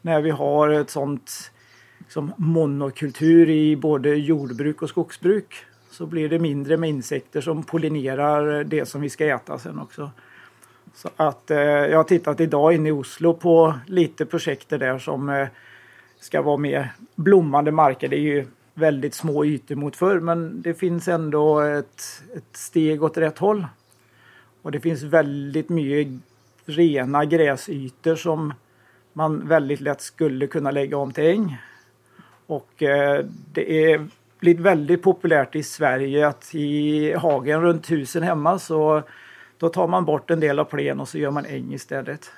När 0.00 0.20
vi 0.20 0.30
har 0.30 0.68
ett 0.68 0.90
sånt 0.90 1.52
liksom 1.98 2.32
monokultur 2.36 3.50
i 3.50 3.76
både 3.76 4.14
jordbruk 4.14 4.82
och 4.82 4.88
skogsbruk 4.88 5.54
så 5.90 6.06
blir 6.06 6.28
det 6.28 6.38
mindre 6.38 6.76
med 6.76 6.90
insekter 6.90 7.40
som 7.40 7.62
pollinerar 7.62 8.64
det 8.64 8.86
som 8.86 9.00
vi 9.00 9.10
ska 9.10 9.26
äta 9.26 9.58
sen 9.58 9.78
också. 9.78 10.10
Så 10.94 11.10
att 11.16 11.50
eh, 11.50 11.58
jag 11.58 11.96
har 11.96 12.04
tittat 12.04 12.40
idag 12.40 12.74
inne 12.74 12.88
i 12.88 12.92
Oslo 12.92 13.34
på 13.34 13.74
lite 13.86 14.26
projekt 14.26 14.68
där 14.68 14.98
som 14.98 15.28
eh, 15.28 15.48
ska 16.20 16.42
vara 16.42 16.56
mer 16.56 16.92
blommande 17.14 17.72
marker. 17.72 18.08
Det 18.08 18.16
är 18.16 18.20
ju 18.20 18.46
väldigt 18.74 19.14
små 19.14 19.44
ytor 19.44 19.74
mot 19.74 19.96
förr 19.96 20.20
men 20.20 20.62
det 20.62 20.74
finns 20.74 21.08
ändå 21.08 21.60
ett, 21.60 22.22
ett 22.36 22.56
steg 22.56 23.02
åt 23.02 23.16
rätt 23.16 23.38
håll. 23.38 23.66
Och 24.62 24.72
det 24.72 24.80
finns 24.80 25.02
väldigt 25.02 25.68
mycket 25.68 26.22
rena 26.64 27.24
gräsytor 27.24 28.16
som 28.16 28.54
man 29.12 29.48
väldigt 29.48 29.80
lätt 29.80 30.00
skulle 30.00 30.46
kunna 30.46 30.70
lägga 30.70 30.96
om 30.96 31.12
till 31.12 31.26
äng. 31.26 31.56
Och 32.46 32.82
eh, 32.82 33.24
det 33.52 33.92
är 33.92 34.06
blivit 34.38 34.60
väldigt 34.60 35.02
populärt 35.02 35.56
i 35.56 35.62
Sverige 35.62 36.26
att 36.28 36.54
i 36.54 37.12
hagen 37.12 37.62
runt 37.62 37.90
husen 37.90 38.22
hemma 38.22 38.58
så 38.58 39.02
då 39.62 39.68
tar 39.68 39.88
man 39.88 40.04
bort 40.04 40.30
en 40.30 40.40
del 40.40 40.58
av 40.58 40.64
plen 40.64 41.00
och 41.00 41.08
så 41.08 41.18
gör 41.18 41.30
man 41.30 41.46
äng 41.46 41.74
istället. 41.74 42.30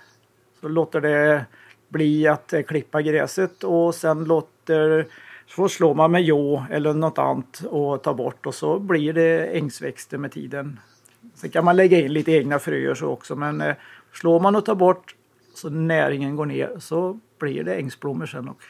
Så 0.61 0.69
låter 0.69 1.01
det 1.01 1.47
bli 1.89 2.27
att 2.29 2.53
eh, 2.53 2.63
klippa 2.63 3.03
gräset 3.03 3.65
och 3.65 3.95
sen 3.95 4.25
låter 4.25 5.07
så 5.47 5.69
slår 5.69 5.95
man 5.95 6.11
med 6.11 6.23
jå 6.23 6.65
eller 6.71 6.95
något 6.95 7.19
annat 7.19 7.63
och 7.71 8.03
tar 8.03 8.15
bort 8.15 8.47
och 8.47 8.55
så 8.55 8.79
blir 8.79 9.13
det 9.13 9.47
ängsväxter 9.47 10.19
med 10.19 10.33
tiden. 10.33 10.81
Sen 11.35 11.51
kan 11.51 11.65
man 11.65 11.77
lägga 11.77 12.01
in 12.01 12.13
lite 12.13 12.33
egna 12.33 12.59
fröer 12.59 12.95
så 12.95 13.07
också 13.07 13.37
men 13.37 13.61
eh, 13.61 13.75
slår 14.13 14.41
man 14.41 14.57
och 14.57 14.65
tar 14.65 14.75
bort 14.75 15.15
så 15.55 15.71
näringen 15.71 16.37
går 16.37 16.47
ner 16.47 16.79
så 16.79 17.19
blir 17.39 17.65
det 17.65 17.75
ängsblommor 17.75 18.27
sen 18.27 18.49
också. 18.49 18.69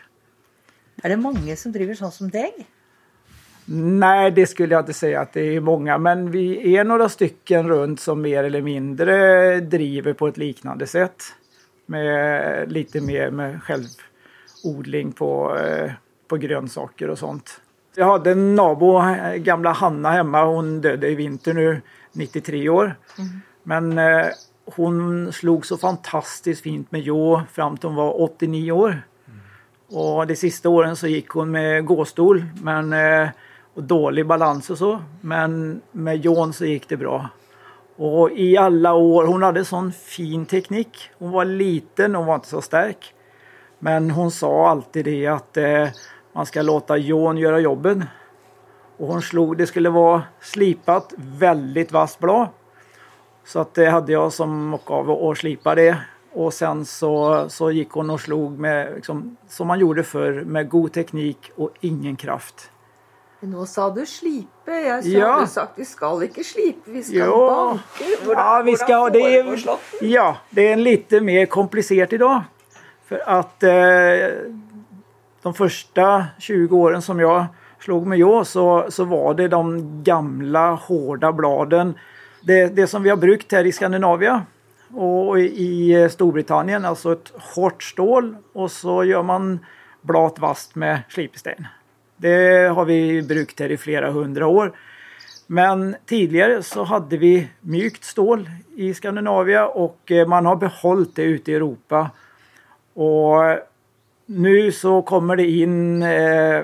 Är 1.03 1.09
det 1.09 1.17
många 1.17 1.57
som 1.57 1.73
driver 1.73 1.95
sånt 1.95 2.15
som 2.15 2.31
dig? 2.31 2.67
Nej, 3.67 4.31
det 4.31 4.47
skulle 4.47 4.75
jag 4.75 4.83
inte 4.83 4.93
säga 4.93 5.21
att 5.21 5.33
det 5.33 5.57
är 5.57 5.61
många, 5.61 5.99
men 5.99 6.31
vi 6.31 6.77
är 6.77 6.85
några 6.85 7.09
stycken 7.09 7.69
runt 7.69 8.01
som 8.01 8.23
mer 8.23 8.45
eller 8.45 8.63
mindre 8.63 9.61
driver 9.61 10.13
på 10.13 10.29
ett 10.29 10.37
liknande 10.37 10.87
sätt. 10.87 11.23
Med 11.87 12.73
lite 12.73 13.01
mer 13.01 13.31
med 13.31 13.61
självodling 13.63 15.13
på, 15.13 15.59
eh, 15.59 15.93
på 16.29 16.37
grönsaker 16.37 17.11
och 17.11 17.19
sånt. 17.19 17.61
Jag 17.97 18.07
hade 18.07 18.31
en 18.31 18.55
nabo, 18.55 19.03
gamla 19.37 19.73
Hanna 19.73 20.11
hemma, 20.11 20.45
hon 20.45 20.81
döde 20.81 21.09
i 21.09 21.15
vinter 21.15 21.55
nu, 21.55 21.81
93 22.13 22.69
år. 22.69 22.97
Mm. 23.19 23.41
Men 23.63 23.99
eh, 23.99 24.27
hon 24.65 25.33
slog 25.33 25.67
så 25.67 25.77
fantastiskt 25.77 26.63
fint 26.63 26.93
med 26.93 27.01
jå 27.01 27.43
fram 27.53 27.77
till 27.77 27.89
hon 27.89 27.97
var 27.97 28.23
89 28.23 28.73
år. 28.73 28.89
Mm. 28.89 29.41
Och 29.89 30.27
de 30.27 30.37
sista 30.37 30.69
åren 30.69 30.97
så 30.97 31.07
gick 31.07 31.29
hon 31.29 31.51
med 31.51 31.85
gåstol 31.87 32.45
men 32.63 32.93
eh, 32.93 33.29
och 33.75 33.83
dålig 33.83 34.27
balans 34.27 34.71
och 34.71 34.79
så. 34.79 35.03
Men 35.21 35.81
med 35.93 36.25
Jon 36.25 36.53
så 36.53 36.65
gick 36.65 36.89
det 36.89 36.97
bra. 36.97 37.29
Och 37.97 38.31
i 38.31 38.57
alla 38.57 38.95
år, 38.95 39.25
hon 39.25 39.43
hade 39.43 39.65
sån 39.65 39.93
fin 39.93 40.47
teknik. 40.47 41.11
Hon 41.19 41.31
var 41.31 41.45
liten, 41.45 42.15
hon 42.15 42.27
var 42.27 42.35
inte 42.35 42.49
så 42.49 42.63
stark. 42.63 43.15
Men 43.79 44.11
hon 44.11 44.31
sa 44.31 44.69
alltid 44.69 45.05
det 45.05 45.27
att 45.27 45.57
eh, 45.57 45.89
man 46.33 46.47
ska 46.47 46.63
låta 46.63 46.97
Jon 46.97 47.39
göra 47.39 47.61
jobben. 47.61 48.05
Och 48.97 49.09
hon 49.09 49.23
slog, 49.23 49.57
det 49.57 49.67
skulle 49.67 49.91
vara 49.91 50.23
slipat, 50.41 51.15
väldigt 51.17 51.93
vasst 51.93 52.19
blad. 52.19 52.49
Så 53.45 53.61
att 53.61 53.75
det 53.75 53.87
hade 53.87 54.13
jag 54.13 54.33
som 54.33 54.75
uppgave 54.75 55.31
att 55.31 55.39
slipa 55.39 55.75
det. 55.75 55.99
Och 56.33 56.55
sen 56.55 56.85
så, 56.85 57.45
så 57.49 57.71
gick 57.71 57.91
hon 57.91 58.11
och 58.11 58.21
slog 58.21 58.59
med, 58.59 58.95
liksom, 58.95 59.37
som 59.49 59.67
man 59.67 59.79
gjorde 59.79 60.03
förr, 60.03 60.45
med 60.47 60.69
god 60.69 60.93
teknik 60.93 61.51
och 61.57 61.71
ingen 61.81 62.17
kraft. 62.17 62.71
Nå 63.45 63.67
sa 63.67 63.91
du 63.91 64.05
slipe. 64.07 64.73
Jeg 64.73 65.03
så 65.05 65.11
ja. 65.13 65.33
du 65.41 65.51
sagt 65.51 65.79
vi 65.79 65.85
skal 65.85 66.23
ikke 66.27 66.45
slipe, 66.45 66.91
vi 66.91 67.03
skal 67.05 67.29
jo. 67.29 67.41
banke. 67.51 68.09
Hvordan, 68.25 68.45
ja, 68.45 68.63
vi 68.65 68.77
ska, 68.77 68.99
det 69.13 69.23
är, 69.37 69.59
ja, 70.01 70.37
det 70.51 70.73
är 70.73 70.77
lite 70.77 71.21
mer 71.21 71.47
komplicerat 71.47 72.13
idag. 72.13 72.43
För 73.07 73.23
att 73.27 73.63
eh, 73.63 73.73
de 75.43 75.55
första 75.55 76.27
20 76.39 76.77
åren 76.77 77.03
som 77.03 77.21
jag 77.21 77.47
slog 77.81 78.07
med 78.07 78.19
jå 78.19 78.45
så, 78.45 78.87
så 78.89 79.05
var 79.05 79.35
det 79.35 79.49
de 79.49 79.81
gamla 80.05 80.71
hårda 80.71 81.33
bladen. 81.33 81.95
Det, 82.41 82.67
det 82.67 82.87
som 82.87 83.03
vi 83.03 83.11
har 83.11 83.17
brukt 83.17 83.53
här 83.53 83.67
i 83.67 83.73
Skandinavien 83.73 84.41
och 84.95 85.41
i 85.41 86.09
Storbritannien, 86.11 86.85
alltså 86.85 87.13
ett 87.13 87.33
hårt 87.55 87.83
stål 87.83 88.37
och 88.53 88.71
så 88.71 89.05
gör 89.05 89.23
man 89.23 89.59
blat 90.01 90.39
vast 90.39 90.75
med 90.75 91.03
slipsten. 91.09 91.67
Det 92.25 92.69
har 92.69 92.85
vi 92.85 93.23
brukt 93.23 93.61
här 93.61 93.73
i 93.73 93.77
flera 93.77 94.11
hundra 94.11 94.47
år. 94.47 94.73
Men 95.47 95.97
tidigare 96.07 96.63
så 96.63 96.85
hade 96.85 97.17
vi 97.17 97.49
mjukt 97.61 98.05
stål 98.05 98.51
i 98.77 98.95
Skandinavien 98.95 99.65
och 99.65 100.11
eh, 100.11 100.29
man 100.29 100.47
har 100.47 100.57
behållit 100.57 101.17
det 101.17 101.23
ute 101.23 101.53
i 101.53 101.55
Europa. 101.55 102.11
Och 102.95 103.59
nu 104.27 104.73
så 104.73 105.03
kommer 105.03 105.37
det 105.37 105.51
in 105.51 106.03
eh, 106.03 106.63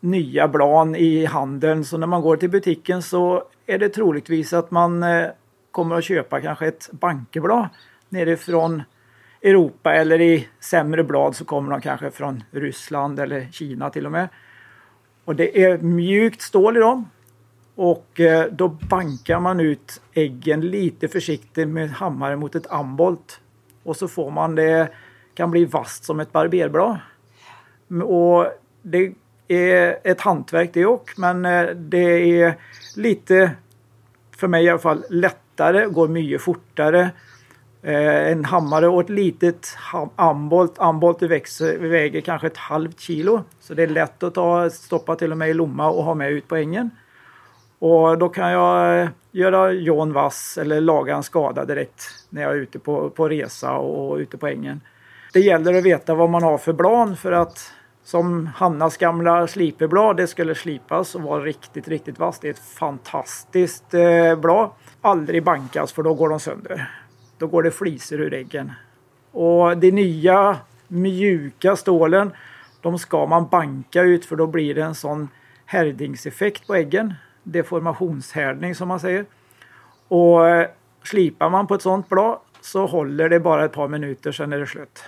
nya 0.00 0.48
blad 0.48 0.96
i 0.96 1.24
handeln 1.24 1.84
så 1.84 1.98
när 1.98 2.06
man 2.06 2.22
går 2.22 2.36
till 2.36 2.50
butiken 2.50 3.02
så 3.02 3.44
är 3.66 3.78
det 3.78 3.88
troligtvis 3.88 4.52
att 4.52 4.70
man 4.70 5.02
eh, 5.02 5.26
kommer 5.70 5.96
att 5.96 6.04
köpa 6.04 6.40
kanske 6.40 6.66
ett 6.66 6.88
bankeblad 6.92 7.68
nerifrån 8.08 8.82
Europa 9.42 9.94
eller 9.94 10.20
i 10.20 10.48
sämre 10.60 11.04
blad 11.04 11.36
så 11.36 11.44
kommer 11.44 11.70
de 11.70 11.80
kanske 11.80 12.10
från 12.10 12.44
Ryssland 12.50 13.20
eller 13.20 13.48
Kina 13.52 13.90
till 13.90 14.06
och 14.06 14.12
med. 14.12 14.28
Och 15.24 15.36
det 15.36 15.64
är 15.64 15.78
mjukt 15.78 16.42
stål 16.42 16.76
i 16.76 16.80
dem. 16.80 17.10
Och 17.74 18.20
eh, 18.20 18.46
då 18.52 18.68
bankar 18.68 19.40
man 19.40 19.60
ut 19.60 20.00
äggen 20.12 20.60
lite 20.60 21.08
försiktigt 21.08 21.68
med 21.68 21.90
hammare 21.90 22.36
mot 22.36 22.54
ett 22.54 22.70
ambolt. 22.70 23.40
Och 23.82 23.96
så 23.96 24.08
får 24.08 24.30
man 24.30 24.54
det, 24.54 24.92
kan 25.34 25.50
bli 25.50 25.64
vasst 25.64 26.04
som 26.04 26.20
ett 26.20 26.32
barberblad. 26.32 26.98
Och 28.04 28.46
det 28.82 29.12
är 29.48 29.98
ett 30.04 30.20
hantverk 30.20 30.70
det 30.72 30.86
också, 30.86 31.20
men 31.20 31.44
eh, 31.44 31.66
det 31.66 32.40
är 32.40 32.54
lite, 32.96 33.50
för 34.36 34.48
mig 34.48 34.64
i 34.64 34.68
alla 34.68 34.78
fall, 34.78 35.04
lättare, 35.10 35.86
går 35.86 36.08
mycket 36.08 36.42
fortare. 36.42 37.10
Eh, 37.82 38.32
en 38.32 38.44
hammare 38.44 38.88
och 38.88 39.00
ett 39.00 39.10
litet 39.10 39.76
ambolt. 40.16 40.78
Ambolt 40.78 41.22
växer, 41.22 41.78
väger 41.78 42.20
kanske 42.20 42.46
ett 42.46 42.56
halvt 42.56 43.00
kilo. 43.00 43.42
Så 43.60 43.74
det 43.74 43.82
är 43.82 43.86
lätt 43.86 44.22
att 44.22 44.34
ta, 44.34 44.70
stoppa 44.70 45.16
till 45.16 45.32
och 45.32 45.38
med 45.38 45.50
i 45.50 45.54
lomma 45.54 45.90
och 45.90 46.04
ha 46.04 46.14
med 46.14 46.30
ut 46.30 46.48
på 46.48 46.56
ängen. 46.56 46.90
Och 47.78 48.18
då 48.18 48.28
kan 48.28 48.50
jag 48.50 49.02
eh, 49.02 49.08
göra 49.30 49.72
John 49.72 50.12
vass 50.12 50.58
eller 50.58 50.80
laga 50.80 51.16
en 51.16 51.22
skada 51.22 51.64
direkt 51.64 52.04
när 52.28 52.42
jag 52.42 52.52
är 52.52 52.56
ute 52.56 52.78
på, 52.78 53.10
på 53.10 53.28
resa 53.28 53.72
och 53.72 54.16
ute 54.16 54.36
på 54.36 54.46
ängen. 54.46 54.80
Det 55.32 55.40
gäller 55.40 55.74
att 55.74 55.84
veta 55.84 56.14
vad 56.14 56.30
man 56.30 56.42
har 56.42 56.58
för 56.58 56.72
plan 56.72 57.16
för 57.16 57.32
att 57.32 57.72
som 58.04 58.46
Hannas 58.46 58.96
gamla 58.96 59.46
slipeblad, 59.46 60.16
det 60.16 60.26
skulle 60.26 60.54
slipas 60.54 61.14
och 61.14 61.22
vara 61.22 61.44
riktigt, 61.44 61.88
riktigt 61.88 62.18
vass. 62.18 62.38
Det 62.38 62.48
är 62.48 62.52
ett 62.52 62.58
fantastiskt 62.58 63.94
eh, 63.94 64.36
blad. 64.36 64.70
Aldrig 65.00 65.44
bankas 65.44 65.92
för 65.92 66.02
då 66.02 66.14
går 66.14 66.28
de 66.28 66.40
sönder. 66.40 67.01
Då 67.42 67.48
går 67.48 67.62
det 67.62 67.70
flisor 67.70 68.20
ur 68.20 68.34
äggen. 68.34 68.72
Och 69.30 69.78
de 69.78 69.90
nya 69.90 70.56
mjuka 70.88 71.76
stålen, 71.76 72.32
de 72.80 72.98
ska 72.98 73.26
man 73.26 73.48
banka 73.48 74.02
ut 74.02 74.24
för 74.24 74.36
då 74.36 74.46
blir 74.46 74.74
det 74.74 74.82
en 74.82 74.94
sån 74.94 75.28
härdningseffekt 75.66 76.66
på 76.66 76.74
äggen. 76.74 77.14
Deformationshärdning 77.42 78.74
som 78.74 78.88
man 78.88 79.00
säger. 79.00 79.24
Och 80.08 80.48
eh, 80.48 80.68
slipar 81.02 81.50
man 81.50 81.66
på 81.66 81.74
ett 81.74 81.82
sånt 81.82 82.08
blad 82.08 82.38
så 82.60 82.86
håller 82.86 83.28
det 83.28 83.40
bara 83.40 83.64
ett 83.64 83.72
par 83.72 83.88
minuter 83.88 84.32
sen 84.32 84.52
är 84.52 84.58
det 84.58 84.66
slut. 84.66 85.04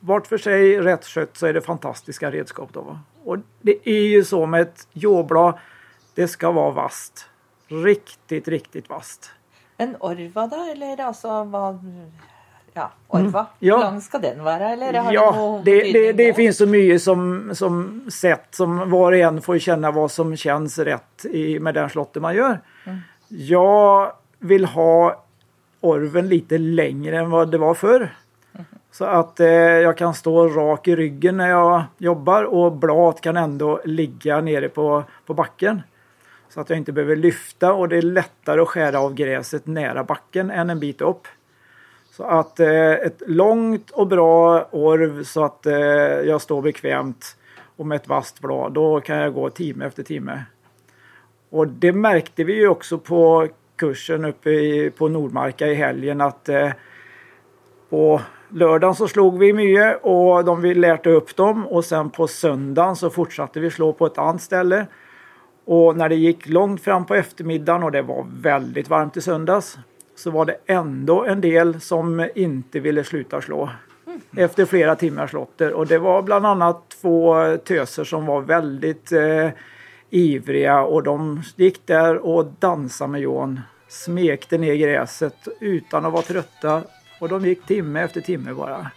vart 0.00 0.26
för 0.26 0.38
sig 0.38 0.80
rätt 0.80 1.04
skött 1.04 1.36
så 1.36 1.46
är 1.46 1.52
det 1.52 1.60
fantastiska 1.60 2.30
redskap. 2.30 2.72
Då. 2.72 2.98
Och 3.24 3.38
det 3.60 3.88
är 3.88 4.06
ju 4.08 4.24
så 4.24 4.46
med 4.46 4.60
ett 4.60 4.88
jordblad, 4.92 5.58
det 6.14 6.28
ska 6.28 6.50
vara 6.50 6.70
vasst. 6.70 7.28
Riktigt, 7.68 8.48
riktigt 8.48 8.88
vasst. 8.88 9.30
En 9.76 9.96
orva 10.00 10.46
då, 10.46 10.56
eller 10.72 11.00
alltså 11.00 11.44
vad... 11.44 11.78
Ja, 12.72 12.90
orva. 13.08 13.38
Mm. 13.38 13.46
Ja. 13.58 13.76
Hur 13.76 13.84
lång 13.84 14.00
ska 14.00 14.18
den 14.18 14.44
vara? 14.44 14.70
Eller 14.70 14.92
har 14.92 15.12
Ja, 15.12 15.62
det, 15.64 15.92
det, 15.92 16.12
det 16.12 16.28
då? 16.28 16.34
finns 16.34 16.56
så 16.56 16.66
mycket 16.66 17.02
som, 17.02 17.50
som 17.54 18.04
sätt 18.10 18.46
som 18.50 18.90
var 18.90 19.12
och 19.12 19.18
en 19.18 19.42
får 19.42 19.58
känna 19.58 19.90
vad 19.90 20.10
som 20.10 20.36
känns 20.36 20.78
rätt 20.78 21.24
i, 21.24 21.58
med 21.58 21.74
den 21.74 21.90
slotten 21.90 22.22
man 22.22 22.34
gör. 22.34 22.60
Jag 23.28 24.12
vill 24.38 24.64
ha 24.64 25.24
orven 25.80 26.28
lite 26.28 26.58
längre 26.58 27.18
än 27.18 27.30
vad 27.30 27.50
det 27.50 27.58
var 27.58 27.74
förr. 27.74 28.14
Så 28.92 29.04
att 29.04 29.40
eh, 29.40 29.48
jag 29.48 29.98
kan 29.98 30.14
stå 30.14 30.48
rak 30.48 30.88
i 30.88 30.96
ryggen 30.96 31.36
när 31.36 31.48
jag 31.50 31.82
jobbar 31.98 32.42
och 32.42 32.72
bladet 32.72 33.20
kan 33.20 33.36
ändå 33.36 33.80
ligga 33.84 34.40
nere 34.40 34.68
på, 34.68 35.04
på 35.26 35.34
backen. 35.34 35.82
Så 36.54 36.60
att 36.60 36.70
jag 36.70 36.78
inte 36.78 36.92
behöver 36.92 37.16
lyfta 37.16 37.72
och 37.72 37.88
det 37.88 37.96
är 37.96 38.02
lättare 38.02 38.60
att 38.60 38.68
skära 38.68 39.00
av 39.00 39.14
gräset 39.14 39.66
nära 39.66 40.04
backen 40.04 40.50
än 40.50 40.70
en 40.70 40.80
bit 40.80 41.00
upp. 41.00 41.26
Så 42.10 42.24
att 42.24 42.60
eh, 42.60 42.92
ett 42.92 43.22
långt 43.26 43.90
och 43.90 44.06
bra 44.06 44.68
orv 44.70 45.24
så 45.24 45.44
att 45.44 45.66
eh, 45.66 45.74
jag 45.74 46.40
står 46.40 46.62
bekvämt 46.62 47.36
och 47.76 47.86
med 47.86 47.96
ett 47.96 48.08
vasst 48.08 48.40
blad, 48.40 48.72
då 48.72 49.00
kan 49.00 49.16
jag 49.16 49.34
gå 49.34 49.50
timme 49.50 49.86
efter 49.86 50.02
timme. 50.02 50.44
Och 51.50 51.68
det 51.68 51.92
märkte 51.92 52.44
vi 52.44 52.54
ju 52.54 52.68
också 52.68 52.98
på 52.98 53.48
kursen 53.76 54.24
uppe 54.24 54.50
i, 54.50 54.90
på 54.90 55.08
Nordmarka 55.08 55.66
i 55.66 55.74
helgen 55.74 56.20
att 56.20 56.48
eh, 56.48 56.70
på 57.90 58.20
lördagen 58.48 58.94
så 58.94 59.08
slog 59.08 59.38
vi 59.38 59.52
mycket 59.52 59.98
och 60.02 60.44
de 60.44 60.60
vi 60.60 60.74
lärde 60.74 61.10
upp 61.10 61.36
dem 61.36 61.66
och 61.66 61.84
sen 61.84 62.10
på 62.10 62.26
söndagen 62.26 62.96
så 62.96 63.10
fortsatte 63.10 63.60
vi 63.60 63.70
slå 63.70 63.92
på 63.92 64.06
ett 64.06 64.18
annat 64.18 64.42
ställe. 64.42 64.86
Och 65.64 65.96
när 65.96 66.08
det 66.08 66.14
gick 66.14 66.48
långt 66.48 66.80
fram 66.80 67.06
på 67.06 67.14
eftermiddagen 67.14 67.82
och 67.82 67.92
det 67.92 68.02
var 68.02 68.26
väldigt 68.40 68.88
varmt 68.88 69.16
i 69.16 69.20
söndags 69.20 69.78
så 70.16 70.30
var 70.30 70.44
det 70.44 70.56
ändå 70.66 71.24
en 71.24 71.40
del 71.40 71.80
som 71.80 72.28
inte 72.34 72.80
ville 72.80 73.04
sluta 73.04 73.40
slå 73.40 73.70
efter 74.36 74.64
flera 74.64 74.96
timmars 74.96 75.32
lotter. 75.32 75.72
Och 75.72 75.86
det 75.86 75.98
var 75.98 76.22
bland 76.22 76.46
annat 76.46 76.88
två 76.88 77.34
töser 77.56 78.04
som 78.04 78.26
var 78.26 78.40
väldigt 78.40 79.12
eh, 79.12 79.48
ivriga 80.10 80.82
och 80.82 81.02
de 81.02 81.42
gick 81.56 81.86
där 81.86 82.16
och 82.16 82.46
dansade 82.58 83.10
med 83.10 83.20
Johan. 83.20 83.60
Smekte 83.88 84.58
ner 84.58 84.74
gräset 84.74 85.48
utan 85.60 86.04
att 86.04 86.12
vara 86.12 86.22
trötta 86.22 86.82
och 87.20 87.28
de 87.28 87.46
gick 87.46 87.66
timme 87.66 88.02
efter 88.02 88.20
timme 88.20 88.52
bara. 88.52 88.90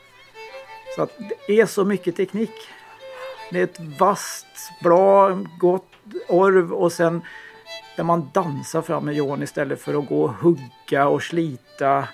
Så 0.95 1.01
att 1.01 1.11
det 1.47 1.59
är 1.59 1.65
så 1.65 1.85
mycket 1.85 2.15
teknik. 2.15 2.51
Det 3.51 3.59
är 3.59 3.63
ett 3.63 3.79
vasst, 3.99 4.45
bra, 4.83 5.29
gott 5.59 5.91
orv 6.27 6.73
och 6.73 6.91
sen 6.91 7.21
där 7.95 8.03
man 8.03 8.29
dansar 8.33 8.81
fram 8.81 9.05
med 9.05 9.15
Johan 9.15 9.43
istället 9.43 9.81
för 9.81 9.99
att 9.99 10.09
gå 10.09 10.23
och 10.23 10.33
hugga 10.33 11.07
och 11.07 11.23
slita 11.23 12.07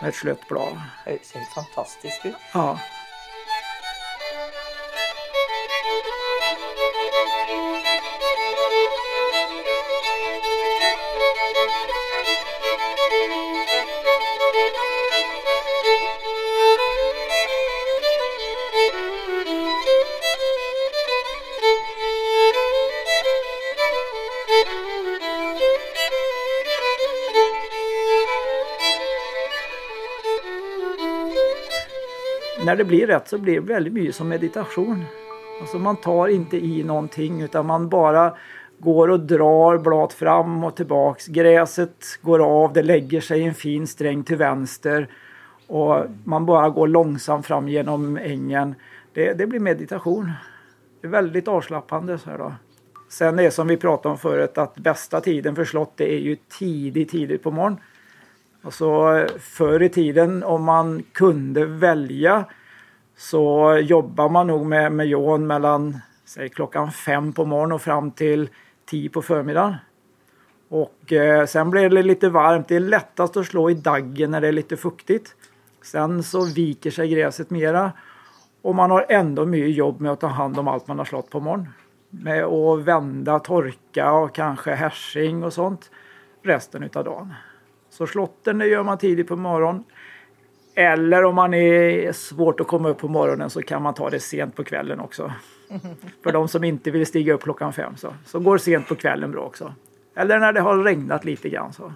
med 0.00 0.08
ett 0.08 0.14
slött 0.14 0.48
blad. 0.48 0.80
Det 1.04 1.24
ser 1.24 1.54
fantastiskt 1.54 2.26
ut. 2.26 2.34
Ja. 2.54 2.78
När 32.74 32.78
det 32.78 32.84
blir 32.84 33.06
rätt 33.06 33.28
så 33.28 33.38
blir 33.38 33.54
det 33.54 33.60
väldigt 33.60 33.92
mycket 33.92 34.14
som 34.14 34.28
meditation. 34.28 35.04
Alltså 35.60 35.78
man 35.78 35.96
tar 35.96 36.28
inte 36.28 36.56
i 36.56 36.82
någonting 36.82 37.42
utan 37.42 37.66
man 37.66 37.88
bara 37.88 38.34
går 38.78 39.10
och 39.10 39.20
drar 39.20 39.78
blad 39.78 40.12
fram 40.12 40.64
och 40.64 40.76
tillbaks. 40.76 41.26
Gräset 41.26 42.04
går 42.22 42.64
av, 42.64 42.72
det 42.72 42.82
lägger 42.82 43.20
sig 43.20 43.40
i 43.40 43.44
en 43.44 43.54
fin 43.54 43.86
sträng 43.86 44.24
till 44.24 44.36
vänster 44.36 45.08
och 45.66 46.06
man 46.24 46.46
bara 46.46 46.70
går 46.70 46.88
långsamt 46.88 47.46
fram 47.46 47.68
genom 47.68 48.16
ängen. 48.16 48.74
Det, 49.12 49.32
det 49.32 49.46
blir 49.46 49.60
meditation. 49.60 50.32
Det 51.00 51.06
är 51.06 51.10
väldigt 51.10 51.48
avslappnande. 51.48 52.18
Så 52.18 52.30
här 52.30 52.38
då. 52.38 52.52
Sen 53.08 53.36
det 53.36 53.50
som 53.50 53.68
vi 53.68 53.76
pratade 53.76 54.12
om 54.12 54.18
förut 54.18 54.58
att 54.58 54.74
bästa 54.74 55.20
tiden 55.20 55.56
för 55.56 55.64
slott 55.64 55.92
det 55.96 56.14
är 56.14 56.20
ju 56.20 56.36
tidigt, 56.58 57.10
tidigt 57.10 57.42
på 57.42 57.50
morgonen. 57.50 57.78
Alltså 58.62 59.26
förr 59.40 59.82
i 59.82 59.88
tiden 59.88 60.42
om 60.42 60.64
man 60.64 61.02
kunde 61.12 61.66
välja 61.66 62.44
så 63.16 63.76
jobbar 63.82 64.28
man 64.28 64.46
nog 64.46 64.66
med, 64.66 64.92
med 64.92 65.06
Jon 65.06 65.46
mellan 65.46 65.98
säg, 66.24 66.48
klockan 66.48 66.92
fem 66.92 67.32
på 67.32 67.44
morgonen 67.44 67.72
och 67.72 67.82
fram 67.82 68.10
till 68.10 68.48
tio 68.86 69.08
på 69.08 69.22
förmiddagen. 69.22 69.74
Och 70.68 71.12
eh, 71.12 71.46
sen 71.46 71.70
blir 71.70 71.90
det 71.90 72.02
lite 72.02 72.28
varmt. 72.28 72.68
Det 72.68 72.76
är 72.76 72.80
lättast 72.80 73.36
att 73.36 73.46
slå 73.46 73.70
i 73.70 73.74
daggen 73.74 74.30
när 74.30 74.40
det 74.40 74.48
är 74.48 74.52
lite 74.52 74.76
fuktigt. 74.76 75.34
Sen 75.82 76.22
så 76.22 76.44
viker 76.44 76.90
sig 76.90 77.08
gräset 77.08 77.50
mera. 77.50 77.92
Och 78.62 78.74
man 78.74 78.90
har 78.90 79.06
ändå 79.08 79.46
mycket 79.46 79.76
jobb 79.76 80.00
med 80.00 80.12
att 80.12 80.20
ta 80.20 80.26
hand 80.26 80.58
om 80.58 80.68
allt 80.68 80.88
man 80.88 80.98
har 80.98 81.04
slått 81.04 81.30
på 81.30 81.40
morgonen. 81.40 81.68
Med 82.10 82.44
att 82.44 82.80
vända, 82.80 83.38
torka 83.38 84.12
och 84.12 84.34
kanske 84.34 84.74
härsing 84.74 85.44
och 85.44 85.52
sånt 85.52 85.90
resten 86.42 86.82
utav 86.82 87.04
dagen. 87.04 87.34
Så 87.90 88.06
slotten 88.06 88.58
det 88.58 88.66
gör 88.66 88.82
man 88.82 88.98
tidigt 88.98 89.28
på 89.28 89.36
morgonen. 89.36 89.84
Eller 90.74 91.24
om 91.24 91.34
man 91.34 91.54
är 91.54 92.12
svårt 92.12 92.60
att 92.60 92.66
komma 92.66 92.88
upp 92.88 92.98
på 92.98 93.08
morgonen 93.08 93.50
så 93.50 93.62
kan 93.62 93.82
man 93.82 93.94
ta 93.94 94.10
det 94.10 94.20
sent 94.20 94.56
på 94.56 94.64
kvällen 94.64 95.00
också. 95.00 95.32
För 96.22 96.32
de 96.32 96.48
som 96.48 96.64
inte 96.64 96.90
vill 96.90 97.06
stiga 97.06 97.34
upp 97.34 97.42
klockan 97.42 97.72
fem 97.72 97.96
så, 97.96 98.14
så 98.26 98.38
går 98.38 98.58
sent 98.58 98.88
på 98.88 98.94
kvällen 98.94 99.30
bra 99.30 99.42
också. 99.42 99.74
Eller 100.14 100.38
när 100.38 100.52
det 100.52 100.60
har 100.60 100.78
regnat 100.84 101.24
lite 101.24 101.48
grann 101.48 101.72
så. 101.72 101.92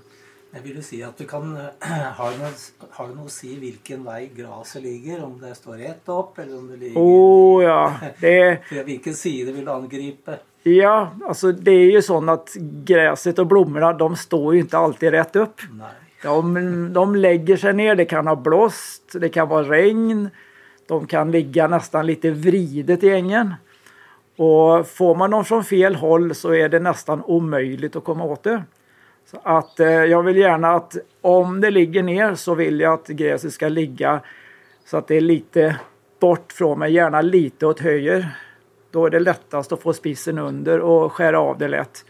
Jeg 0.49 0.62
vil 0.64 0.79
jo 0.81 0.83
si 0.83 1.03
at 1.05 1.19
du 1.21 1.27
kan 1.29 1.51
Har 2.19 2.37
noe, 2.41 2.51
har 2.97 3.09
det 3.11 3.17
noe 3.19 3.29
å 3.29 3.33
si 3.33 3.51
hvilken 3.61 4.01
vei 4.07 4.31
gresset 4.33 4.81
ligger? 4.83 5.21
Om 5.27 5.35
det 5.43 5.53
står 5.59 5.77
rett 5.83 6.09
opp, 6.09 6.38
eller 6.38 6.57
om 6.57 6.71
det 6.71 6.77
ligger 6.81 7.01
Oh 7.01 7.64
ja, 7.64 7.95
det, 8.21 8.62
Hvilken 8.71 9.14
side 9.14 9.53
vil 9.53 9.64
du 9.64 9.73
angripe? 9.73 10.38
ja, 10.62 11.12
alltså 11.27 11.53
det 11.53 11.71
är 11.71 11.91
ju 11.91 12.03
så 12.03 12.31
att 12.31 12.55
gräset 12.85 13.38
och 13.38 13.47
blommorna 13.47 13.93
de 13.93 14.17
står 14.17 14.55
ju 14.55 14.61
inte 14.61 14.79
alltid 14.79 15.11
rätt 15.11 15.37
upp. 15.37 15.61
Nei. 15.71 16.08
De, 16.23 16.93
de 16.93 17.17
lägger 17.17 17.57
sig 17.57 17.73
ner, 17.73 17.95
det 17.95 18.05
kan 18.05 18.27
ha 18.27 18.37
blåst, 18.37 19.13
det 19.13 19.29
kan 19.29 19.49
vara 19.49 19.63
regn. 19.63 20.31
De 20.87 21.07
kan 21.07 21.31
ligga 21.31 21.69
nästan 21.69 22.07
lite 22.07 22.31
vridet 22.31 23.03
i 23.03 23.11
ängen. 23.11 23.55
Och 24.37 24.89
får 24.89 25.15
man 25.15 25.31
dem 25.31 25.45
från 25.45 25.65
fel 25.65 25.95
håll 25.95 26.35
så 26.35 26.55
är 26.55 26.69
det 26.69 26.79
nästan 26.79 27.23
omöjligt 27.25 27.97
att 27.97 28.05
komma 28.05 28.25
åt 28.25 28.43
det. 28.43 28.63
Så 29.31 29.41
att 29.43 29.81
eh, 29.81 29.89
jag 29.89 30.23
vill 30.23 30.37
gärna 30.37 30.69
att 30.69 30.97
om 31.21 31.61
det 31.61 31.71
ligger 31.71 32.03
ner 32.03 32.35
så 32.35 32.55
vill 32.55 32.81
jag 32.81 32.93
att 32.93 33.09
gräset 33.09 33.53
ska 33.53 33.69
ligga 33.69 34.21
så 34.85 34.97
att 34.97 35.09
det 35.09 35.17
är 35.17 35.21
lite 35.21 35.77
bort 36.21 36.53
från 36.53 36.79
mig, 36.79 36.93
gärna 36.93 37.21
lite 37.21 37.67
åt 37.67 37.81
höger. 37.81 38.29
Då 38.91 39.07
är 39.07 39.11
det 39.11 39.21
lättast 39.21 39.73
att 39.73 39.83
få 39.83 39.93
spissen 39.93 40.39
under 40.39 40.81
och 40.81 41.13
skära 41.13 41.41
av 41.41 41.59
det 41.59 41.69
lätt. 41.69 42.05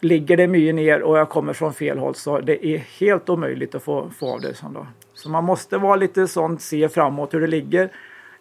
Ligger 0.00 0.36
det 0.36 0.46
mycket 0.46 0.74
ner 0.74 1.02
och 1.02 1.18
jag 1.18 1.28
kommer 1.28 1.52
från 1.52 1.74
fel 1.74 1.98
håll 1.98 2.14
så 2.14 2.40
det 2.40 2.66
är 2.66 2.78
helt 2.78 3.28
omöjligt 3.28 3.74
att 3.74 3.82
få, 3.82 4.10
få 4.18 4.32
av 4.34 4.40
det. 4.40 4.54
Sånt 4.54 4.74
då. 4.74 4.86
Så 5.14 5.30
man 5.30 5.44
måste 5.44 5.78
vara 5.78 5.96
lite 5.96 6.28
sånt, 6.28 6.62
se 6.62 6.88
framåt 6.88 7.34
hur 7.34 7.40
det 7.40 7.46
ligger. 7.46 7.88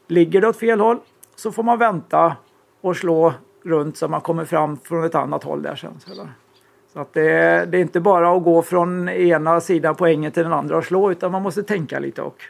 Ligger 0.07 0.41
det 0.41 0.47
åt 0.47 0.57
fel 0.57 0.79
håll 0.79 0.97
så 1.35 1.51
får 1.51 1.63
man 1.63 1.79
vänta 1.79 2.35
och 2.81 2.97
slå 2.97 3.33
runt 3.63 3.97
så 3.97 4.07
man 4.07 4.21
kommer 4.21 4.45
fram 4.45 4.77
från 4.77 5.03
ett 5.03 5.15
annat 5.15 5.43
håll 5.43 5.61
där 5.61 5.75
sen. 5.75 5.93
Så, 5.99 6.27
så 6.93 6.99
att 6.99 7.13
det, 7.13 7.31
är- 7.31 7.65
det 7.65 7.77
är 7.77 7.81
inte 7.81 7.99
bara 7.99 8.31
att 8.37 8.43
gå 8.43 8.61
från 8.61 9.09
ena 9.09 9.61
sidan 9.61 9.95
poängen 9.95 10.31
till 10.31 10.43
den 10.43 10.53
andra 10.53 10.77
och 10.77 10.85
slå 10.85 11.11
utan 11.11 11.31
man 11.31 11.41
måste 11.41 11.63
tänka 11.63 11.99
lite 11.99 12.21
och 12.21 12.43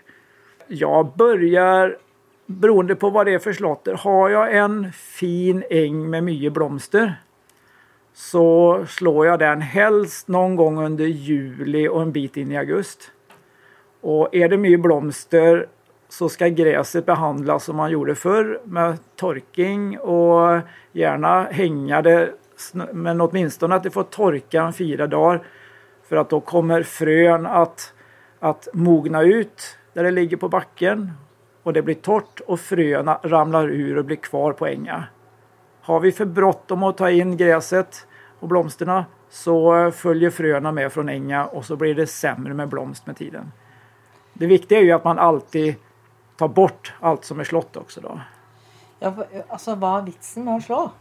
jag 0.68 1.08
börjar 1.16 1.98
beroende 2.46 2.96
på 2.96 3.10
vad 3.10 3.26
det 3.26 3.34
är 3.34 3.40
för 3.40 3.54
slotter. 3.54 3.94
Har 3.94 4.30
jag 4.30 4.56
en 4.58 4.92
fin 4.94 5.64
äng 5.70 6.10
med 6.10 6.24
mycket 6.24 6.54
blomster 6.54 7.16
så 8.16 8.86
slår 8.88 9.26
jag 9.26 9.40
den 9.40 9.62
helst 9.62 10.28
någon 10.28 10.56
gång 10.56 10.86
under 10.86 11.06
juli 11.06 11.88
och 11.88 12.02
en 12.02 12.12
bit 12.12 12.38
in 12.38 12.52
i 12.52 12.58
augusti. 12.58 13.06
Och 14.02 14.36
är 14.36 14.50
det 14.50 14.58
mycket 14.58 14.82
blomster 14.82 15.68
så 16.10 16.30
ska 16.30 16.48
gräset 16.48 17.06
behandlas 17.06 17.64
som 17.64 17.76
man 17.76 17.92
gjorde 17.92 18.16
förr 18.16 18.62
med 18.64 18.98
torking 19.16 20.00
och 20.00 20.60
gärna 20.92 21.44
hänga 21.44 22.02
det 22.02 22.32
men 22.92 23.22
åtminstone 23.22 23.76
att 23.76 23.84
det 23.84 23.92
får 23.92 24.04
torka 24.04 24.64
en 24.64 24.74
fyra 24.74 25.08
dagar 25.08 25.44
för 26.04 26.16
att 26.16 26.30
då 26.30 26.40
kommer 26.40 26.84
frön 26.84 27.46
att, 27.46 27.94
att 28.40 28.68
mogna 28.74 29.22
ut 29.22 29.78
där 29.94 30.04
det 30.04 30.12
ligger 30.12 30.38
på 30.38 30.50
backen 30.50 31.12
och 31.64 31.74
det 31.74 31.82
blir 31.82 31.96
torrt 31.96 32.40
och 32.40 32.60
fröna 32.60 33.20
ramlar 33.24 33.70
ur 33.70 33.98
och 33.98 34.06
blir 34.06 34.18
kvar 34.18 34.54
på 34.54 34.68
ängar. 34.68 35.12
Har 35.86 36.00
vi 36.00 36.12
för 36.12 36.26
bråttom 36.26 36.84
att 36.84 36.98
ta 36.98 37.10
in 37.10 37.38
gräset 37.38 38.08
och 38.40 38.48
blomsterna 38.48 39.06
så 39.30 39.92
följer 39.92 40.30
fröna 40.30 40.72
med 40.72 40.94
från 40.94 41.10
änga 41.10 41.46
och 41.46 41.66
så 41.66 41.76
blir 41.76 41.96
det 41.96 42.08
sämre 42.08 42.54
med 42.54 42.70
blomst 42.70 43.08
med 43.08 43.18
tiden. 43.18 43.52
Det 44.34 44.46
viktiga 44.46 44.80
är 44.80 44.84
ju 44.84 44.92
att 44.92 45.04
man 45.04 45.20
alltid 45.20 45.76
tar 46.38 46.48
bort 46.48 46.94
allt 47.00 47.26
som 47.26 47.40
är 47.40 47.44
slått 47.44 47.78
också 47.78 48.02
då. 48.02 48.20
Ja, 49.00 49.14
alltså 49.48 49.76
vad 49.76 50.00
är 50.00 50.06
vitsen 50.06 50.44
med 50.44 50.56
att 50.56 50.64
slå? 50.64 50.92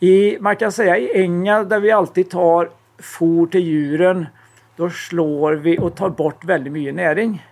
I, 0.00 0.38
man 0.40 0.56
kan 0.56 0.72
säga 0.72 0.98
i 0.98 1.22
ängar 1.22 1.64
där 1.64 1.80
vi 1.80 1.90
alltid 1.90 2.30
tar 2.30 2.70
for 2.98 3.46
till 3.46 3.60
djuren 3.60 4.26
då 4.76 4.90
slår 4.90 5.52
vi 5.52 5.78
och 5.78 5.94
tar 5.94 6.10
bort 6.10 6.44
väldigt 6.44 6.72
mycket 6.72 6.94
näring. 6.94 7.46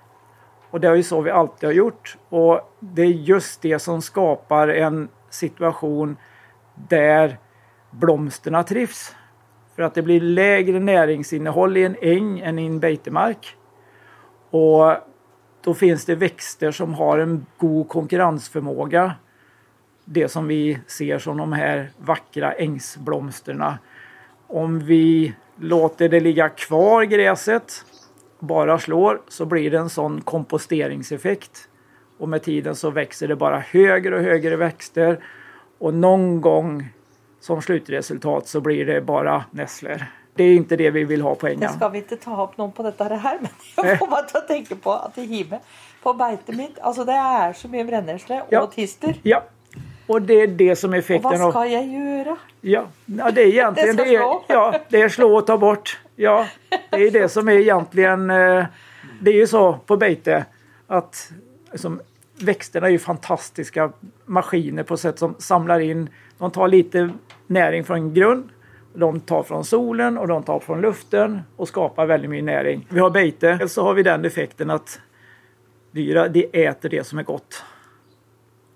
Och 0.70 0.80
det 0.80 0.88
är 0.88 0.94
ju 0.94 1.02
så 1.02 1.20
vi 1.20 1.30
alltid 1.30 1.68
har 1.68 1.74
gjort. 1.74 2.16
Och 2.28 2.74
det 2.80 3.02
är 3.02 3.06
just 3.06 3.62
det 3.62 3.78
som 3.78 4.02
skapar 4.02 4.68
en 4.68 5.08
situation 5.30 6.16
där 6.88 7.38
blomsterna 7.90 8.62
trivs. 8.62 9.14
För 9.76 9.82
att 9.82 9.94
det 9.94 10.02
blir 10.02 10.20
lägre 10.20 10.80
näringsinnehåll 10.80 11.76
i 11.76 11.84
en 11.84 11.96
äng 12.00 12.40
än 12.40 12.58
i 12.58 12.66
en 12.66 12.80
betemark. 12.80 13.56
Och 14.50 14.96
då 15.64 15.74
finns 15.74 16.04
det 16.04 16.14
växter 16.14 16.70
som 16.70 16.94
har 16.94 17.18
en 17.18 17.46
god 17.58 17.88
konkurrensförmåga. 17.88 19.14
Det 20.04 20.28
som 20.28 20.46
vi 20.46 20.78
ser 20.86 21.18
som 21.18 21.36
de 21.36 21.52
här 21.52 21.90
vackra 21.96 22.52
ängsblomsterna. 22.52 23.78
Om 24.46 24.78
vi 24.78 25.34
låter 25.56 26.08
det 26.08 26.20
ligga 26.20 26.48
kvar 26.48 27.02
gräset, 27.02 27.84
bara 28.38 28.78
slår, 28.78 29.20
så 29.28 29.44
blir 29.44 29.70
det 29.70 29.78
en 29.78 29.90
sån 29.90 30.20
komposteringseffekt. 30.20 31.68
Och 32.18 32.28
med 32.28 32.42
tiden 32.42 32.74
så 32.74 32.90
växer 32.90 33.28
det 33.28 33.36
bara 33.36 33.58
högre 33.58 34.16
och 34.16 34.22
högre 34.22 34.56
växter. 34.56 35.24
Och 35.80 35.94
någon 35.94 36.40
gång 36.40 36.88
som 37.40 37.62
slutresultat 37.62 38.48
så 38.48 38.60
blir 38.60 38.86
det 38.86 39.00
bara 39.00 39.44
nässlor. 39.50 40.04
Det 40.34 40.44
är 40.44 40.54
inte 40.54 40.76
det 40.76 40.90
vi 40.90 41.04
vill 41.04 41.22
ha 41.22 41.34
på 41.34 41.46
ängen. 41.46 41.72
ska 41.72 41.88
vi 41.88 41.98
inte 41.98 42.16
ta 42.16 42.44
upp 42.44 42.56
någon 42.56 42.72
på 42.72 42.82
detta 42.82 43.04
här, 43.04 43.38
men 43.76 43.86
jag 43.88 43.98
får 43.98 44.06
bara 44.06 44.22
tänka 44.22 44.74
på 44.76 44.92
att 44.92 45.18
i 45.18 45.22
Hime, 45.26 45.58
på 46.02 46.14
beitet 46.14 46.56
mitt, 46.56 46.78
alltså 46.78 47.04
det 47.04 47.12
är 47.12 47.52
så 47.52 47.68
mycket 47.68 47.86
brännässle 47.86 48.42
Ja. 48.48 48.60
och 48.62 48.72
tister. 48.72 49.14
Ja, 49.22 49.42
och 50.06 50.22
det 50.22 50.34
är 50.40 50.46
det 50.46 50.76
som 50.76 50.92
är 50.92 50.96
Och 50.96 50.98
effekten 50.98 51.30
vad 51.30 51.40
av... 51.42 51.50
ska 51.50 51.66
jag 51.66 51.86
göra? 51.86 52.36
Ja, 52.60 52.84
ja 53.06 53.30
det 53.30 53.42
är 53.42 53.46
egentligen 53.46 53.96
Det 53.96 54.04
det, 54.04 54.14
är, 54.16 54.20
ja, 54.48 54.74
det 54.88 55.02
är 55.02 55.08
slå 55.08 55.36
och 55.36 55.46
ta 55.46 55.58
bort. 55.58 56.00
Ja, 56.16 56.46
det 56.90 56.96
är 57.06 57.10
det 57.10 57.28
som 57.28 57.48
är 57.48 57.52
egentligen... 57.52 58.30
eh, 58.30 58.64
Det 59.20 59.30
är 59.30 59.34
ju 59.34 59.46
så 59.46 59.72
på 59.72 59.96
bete 59.96 60.44
att 60.86 61.32
liksom, 61.72 62.00
växterna 62.42 62.86
är 62.86 62.90
ju 62.90 62.98
fantastiska 62.98 63.92
maskiner 64.26 64.82
på 64.82 64.96
sätt 64.96 65.18
som 65.18 65.34
samlar 65.38 65.80
in. 65.80 66.10
De 66.38 66.50
tar 66.50 66.68
lite 66.68 67.10
näring 67.46 67.84
från 67.84 68.14
grund. 68.14 68.48
De 68.94 69.20
tar 69.20 69.42
från 69.42 69.64
solen 69.64 70.18
och 70.18 70.28
de 70.28 70.42
tar 70.42 70.60
från 70.60 70.80
luften 70.80 71.40
och 71.56 71.68
skapar 71.68 72.06
väldigt 72.06 72.30
mycket 72.30 72.44
näring. 72.44 72.86
Vi 72.88 73.00
har 73.00 73.10
bete, 73.10 73.68
så 73.68 73.82
har 73.82 73.94
vi 73.94 74.02
den 74.02 74.24
effekten 74.24 74.70
att 74.70 75.00
dyra, 75.90 76.28
de 76.28 76.66
äter 76.66 76.88
det 76.88 77.04
som 77.04 77.18
är 77.18 77.22
gott. 77.22 77.64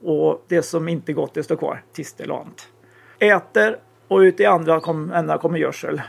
Och 0.02 0.44
det 0.48 0.62
som 0.62 0.88
inte 0.88 1.12
är 1.12 1.14
gott, 1.14 1.34
det 1.34 1.42
står 1.42 1.56
kvar. 1.56 1.82
Tistel 1.92 2.30
och 2.30 2.40
annat. 2.40 2.68
Äter 3.18 3.76
och 4.08 4.18
ut 4.18 4.40
i 4.40 4.44
andra 4.44 4.80
kom, 4.80 5.12
ändar 5.12 5.38
kommer 5.38 5.58
gödsel. 5.58 6.02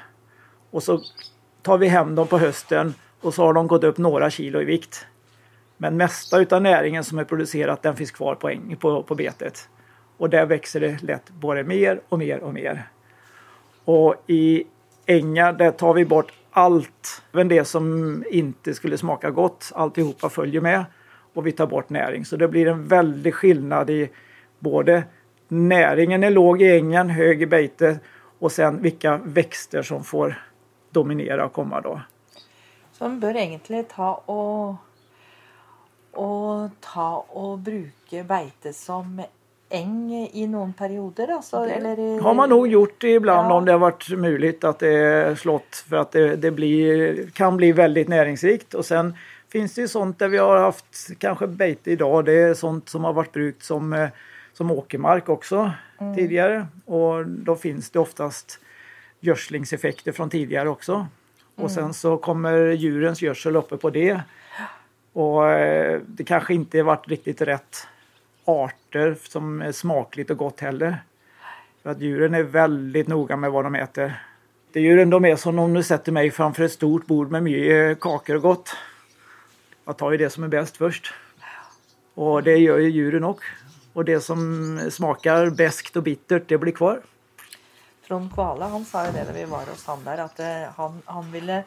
Och 0.72 0.84
så 0.84 1.02
tar 1.62 1.78
vi 1.78 1.88
hem 1.88 2.16
dem 2.16 2.28
på 2.28 2.38
hösten 2.38 2.94
och 3.22 3.34
så 3.34 3.46
har 3.46 3.54
de 3.54 3.68
gått 3.68 3.84
upp 3.84 3.98
några 3.98 4.30
kilo 4.30 4.62
i 4.62 4.66
vikt. 4.66 5.06
Men 5.78 5.98
mesta 5.98 6.40
utav 6.40 6.62
näringen 6.62 7.04
som 7.04 7.20
är 7.20 7.24
producerat 7.24 7.82
den 7.82 7.96
finns 7.96 8.12
kvar 8.12 8.36
på, 8.36 8.50
äng, 8.50 8.76
på, 8.80 9.04
på 9.04 9.16
betet. 9.16 9.70
Och 10.18 10.30
där 10.30 10.46
växer 10.46 10.80
det 10.80 11.04
lätt 11.04 11.30
både 11.30 11.64
mer 11.64 12.02
och 12.10 12.20
mer 12.20 12.40
och 12.40 12.54
mer. 12.54 12.84
Och 13.86 14.16
i 14.28 14.64
ängar 15.06 15.54
där 15.54 15.72
tar 15.72 15.94
vi 15.94 16.06
bort 16.06 16.34
allt, 16.52 17.22
även 17.34 17.48
det 17.48 17.66
som 17.66 18.24
inte 18.32 18.74
skulle 18.74 18.98
smaka 18.98 19.32
gott. 19.32 19.72
Alltihopa 19.76 20.30
följer 20.30 20.62
med 20.62 20.86
och 21.34 21.48
vi 21.48 21.52
tar 21.52 21.68
bort 21.68 21.90
näring. 21.90 22.26
Så 22.26 22.38
det 22.38 22.48
blir 22.48 22.68
en 22.68 22.88
väldig 22.88 23.34
skillnad 23.34 23.90
i 23.90 24.10
både 24.60 25.04
näringen 25.48 26.24
är 26.24 26.32
låg 26.32 26.62
i 26.62 26.78
ängen, 26.78 27.10
hög 27.10 27.42
i 27.42 27.46
bete 27.46 28.00
och 28.40 28.52
sen 28.52 28.82
vilka 28.82 29.18
växter 29.18 29.82
som 29.82 30.04
får 30.04 30.44
dominera 30.90 31.46
och 31.46 31.54
komma 31.54 31.82
då. 31.82 32.02
Så 32.92 33.04
man 33.04 33.20
bör 33.20 33.36
egentligen 33.36 33.86
ta 33.86 34.14
och, 34.14 34.76
och 36.16 36.70
ta 36.80 37.26
och 37.30 37.58
bruka 37.58 38.24
beite 38.24 38.74
som 38.74 39.22
äng 39.70 40.30
i 40.34 40.48
någon 40.48 40.74
perioder 40.74 41.28
alltså, 41.28 41.58
eller 41.66 42.22
har 42.22 42.34
man 42.34 42.50
nog 42.50 42.68
gjort 42.68 43.02
det 43.02 43.12
ibland 43.12 43.52
Ja. 43.52 43.54
om 43.54 43.66
det 43.66 43.72
har 43.72 43.80
varit 43.80 44.10
möjligt 44.18 44.64
att 44.64 44.80
det 44.80 44.90
är 44.94 45.36
slått 45.36 45.86
för 45.90 45.96
att 45.96 46.12
det, 46.12 46.36
det 46.36 46.52
blir, 46.52 47.30
kan 47.30 47.58
bli 47.58 47.72
väldigt 47.72 48.08
näringsrikt. 48.08 48.74
Och 48.74 48.86
sen 48.86 49.16
finns 49.50 49.74
det 49.76 49.82
ju 49.82 49.88
sånt 49.88 50.20
där 50.20 50.28
vi 50.28 50.38
har 50.38 50.58
haft 50.58 51.10
kanske 51.18 51.48
bete 51.48 51.92
idag. 51.92 52.26
Det 52.26 52.34
är 52.34 52.54
sånt 52.54 52.90
som 52.90 53.04
har 53.04 53.14
varit 53.14 53.32
brukt 53.32 53.64
som, 53.64 53.94
eh, 53.94 54.10
som 54.54 54.72
åkermark 54.72 55.30
också 55.30 55.72
tidigare. 56.16 56.68
Och 56.86 57.26
då 57.28 57.56
finns 57.56 57.90
det 57.90 58.00
oftast 58.00 58.60
gödslingseffekter 59.20 60.12
från 60.12 60.30
tidigare 60.30 60.70
också. 60.70 61.08
Och 61.56 61.72
sen 61.72 61.94
så 61.94 62.18
kommer 62.18 62.54
djurens 62.72 63.22
gödsel 63.22 63.56
uppe 63.56 63.78
på 63.78 63.90
det. 63.90 64.22
Och 65.16 65.50
eh, 65.50 66.02
det 66.08 66.24
kanske 66.24 66.54
inte 66.54 66.84
varit 66.84 67.08
riktigt 67.08 67.42
rätt 67.42 67.88
arter 68.46 69.16
som 69.22 69.62
är 69.62 69.72
smakligt 69.72 70.30
och 70.30 70.38
gott 70.38 70.60
heller. 70.60 70.98
För 71.84 71.90
att 71.90 72.02
djuren 72.02 72.34
är 72.34 72.44
väldigt 72.44 73.08
noga 73.08 73.36
med 73.36 73.52
vad 73.52 73.66
de 73.66 73.76
äter. 73.76 74.22
Det 74.72 74.80
är 74.80 74.84
djuren 74.84 75.10
de 75.10 75.26
är 75.26 75.36
som 75.36 75.60
om 75.60 75.74
du 75.74 75.84
sätter 75.84 76.12
mig 76.12 76.32
framför 76.32 76.64
ett 76.64 76.72
stort 76.72 77.06
bord 77.06 77.32
med 77.32 77.44
mycket 77.44 77.98
eh, 77.98 78.00
kakor 78.02 78.36
och 78.36 78.42
gott. 78.42 78.76
Jag 79.86 79.98
tar 79.98 80.12
ju 80.12 80.18
det 80.18 80.30
som 80.30 80.44
är 80.44 80.48
bäst 80.48 80.78
först. 80.78 81.14
Och 82.14 82.44
det 82.44 82.58
gör 82.58 82.78
ju 82.78 82.90
djuren 82.90 83.24
också. 83.24 83.48
Och 83.94 84.06
det 84.06 84.22
som 84.22 84.80
smakar 84.92 85.50
beskt 85.50 85.96
och 85.96 86.04
bittert, 86.04 86.44
det 86.48 86.58
blir 86.58 86.72
kvar. 86.72 87.02
Trond 88.08 88.34
Kvale 88.34 88.66
han 88.66 88.86
sa 88.86 89.06
ju 89.06 89.12
det 89.12 89.24
när 89.24 89.34
vi 89.34 89.46
var 89.46 89.66
hos 89.66 89.86
han 89.86 90.04
där 90.04 90.18
att 90.18 90.40
eh, 90.40 90.46
han, 90.76 91.02
han 91.06 91.32
ville 91.32 91.64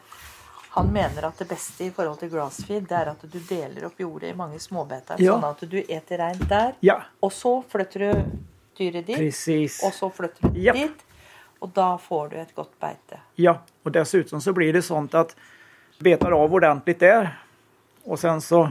han 0.79 0.93
mener 0.95 1.27
at 1.29 1.39
det 1.39 1.49
beste 1.51 1.85
i 1.85 1.91
forhold 1.95 2.19
til 2.21 2.31
grassfeed 2.33 2.87
det 2.89 2.97
er 2.99 3.11
at 3.13 3.23
du 3.33 3.39
deler 3.49 3.87
opp 3.89 3.99
jordet 4.01 4.31
i 4.31 4.37
mange 4.39 4.59
småbeter. 4.63 5.19
Ja. 5.23 5.35
Sånn 5.35 5.47
at 5.49 5.65
du 5.71 5.79
eter 5.83 6.19
reint 6.23 6.45
der, 6.49 6.73
Ja, 6.81 7.01
og 7.21 7.33
så 7.35 7.59
flytter 7.69 8.05
du 8.07 8.25
dyret 8.79 9.07
dit, 9.07 9.17
precis. 9.19 9.81
og 9.85 9.93
så 9.95 10.11
flytter 10.15 10.49
du 10.55 10.61
Japp. 10.61 10.77
dit. 10.77 11.05
Och 11.61 11.69
då 11.75 11.99
får 11.99 12.29
du 12.29 12.37
ett 12.37 12.55
gott 12.55 12.79
bete. 12.81 13.19
Ja, 13.35 13.59
och 13.83 13.93
dessutom 13.93 14.41
så 14.41 14.53
blir 14.53 14.73
det 14.73 14.83
sånt 14.83 15.15
att 15.15 15.37
betar 15.99 16.31
av 16.31 16.55
ordentligt 16.55 17.01
där 17.01 17.39
och 18.05 18.19
sen 18.19 18.41
så 18.41 18.71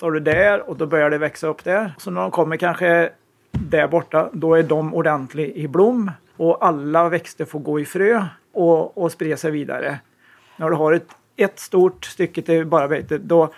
tar 0.00 0.10
du 0.10 0.20
där 0.20 0.68
och 0.70 0.76
då 0.76 0.86
börjar 0.86 1.10
det 1.10 1.18
växa 1.18 1.46
upp 1.46 1.64
där. 1.64 1.94
Så 1.98 2.10
när 2.10 2.20
de 2.20 2.30
kommer 2.30 2.56
kanske 2.56 3.12
där 3.52 3.88
borta, 3.88 4.30
då 4.32 4.54
är 4.54 4.62
de 4.62 4.94
ordentligt 4.94 5.56
i 5.56 5.68
blom 5.68 6.10
och 6.36 6.66
alla 6.66 7.08
växter 7.08 7.44
får 7.44 7.60
gå 7.60 7.80
i 7.80 7.84
frö 7.84 8.24
och, 8.52 8.98
och 8.98 9.12
sprida 9.12 9.36
sig 9.36 9.50
vidare. 9.50 9.98
När 10.56 10.70
du 10.70 10.76
har 10.76 10.92
ett, 10.92 11.08
ett 11.38 11.58
stort 11.58 12.04
stycke 12.04 12.42
till 12.42 12.66
bara 12.66 12.86
vete. 12.86 13.18
då 13.18 13.52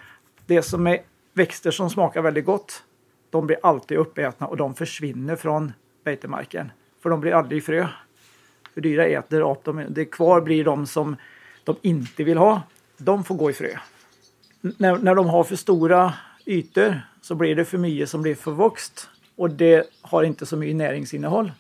det 0.47 0.63
som 0.63 0.87
är 0.87 0.99
växter 1.33 1.71
som 1.71 1.91
smakar 1.91 2.23
väldigt 2.23 2.45
gott, 2.45 2.83
de 3.31 3.47
blir 3.47 3.59
alltid 3.63 3.99
uppätna 3.99 4.47
och 4.47 4.57
de 4.57 4.75
försvinner 4.75 5.37
från 5.37 5.73
betemarken. 6.05 6.73
För 7.03 7.11
de 7.11 7.21
blir 7.21 7.33
aldrig 7.33 7.65
frö. 7.65 7.89
För 8.75 8.81
dyra 8.81 9.07
äter 9.07 9.41
upp 9.41 9.65
dem. 9.65 9.85
Det 9.89 10.05
kvar 10.05 10.41
blir 10.41 10.65
de 10.65 10.87
som 10.87 11.17
de 11.65 11.77
inte 11.83 12.25
vill 12.25 12.39
ha. 12.39 12.63
De 12.97 13.25
får 13.25 13.35
gå 13.35 13.51
i 13.51 13.53
frö. 13.53 13.71
N- 14.65 14.75
När, 14.79 14.99
när 14.99 15.15
de 15.15 15.27
har 15.29 15.45
för 15.45 15.57
stora 15.57 16.15
ytor 16.47 17.01
så 17.23 17.35
blir 17.35 17.57
det 17.57 17.65
för 17.65 17.79
mycket 17.79 18.09
som 18.11 18.23
blir 18.23 18.35
förvuxet 18.35 19.09
och 19.37 19.51
det 19.51 19.87
har 20.03 20.23
inte 20.23 20.47
så 20.47 20.57
mycket 20.57 20.77
näringsinnehåll. 20.77 21.53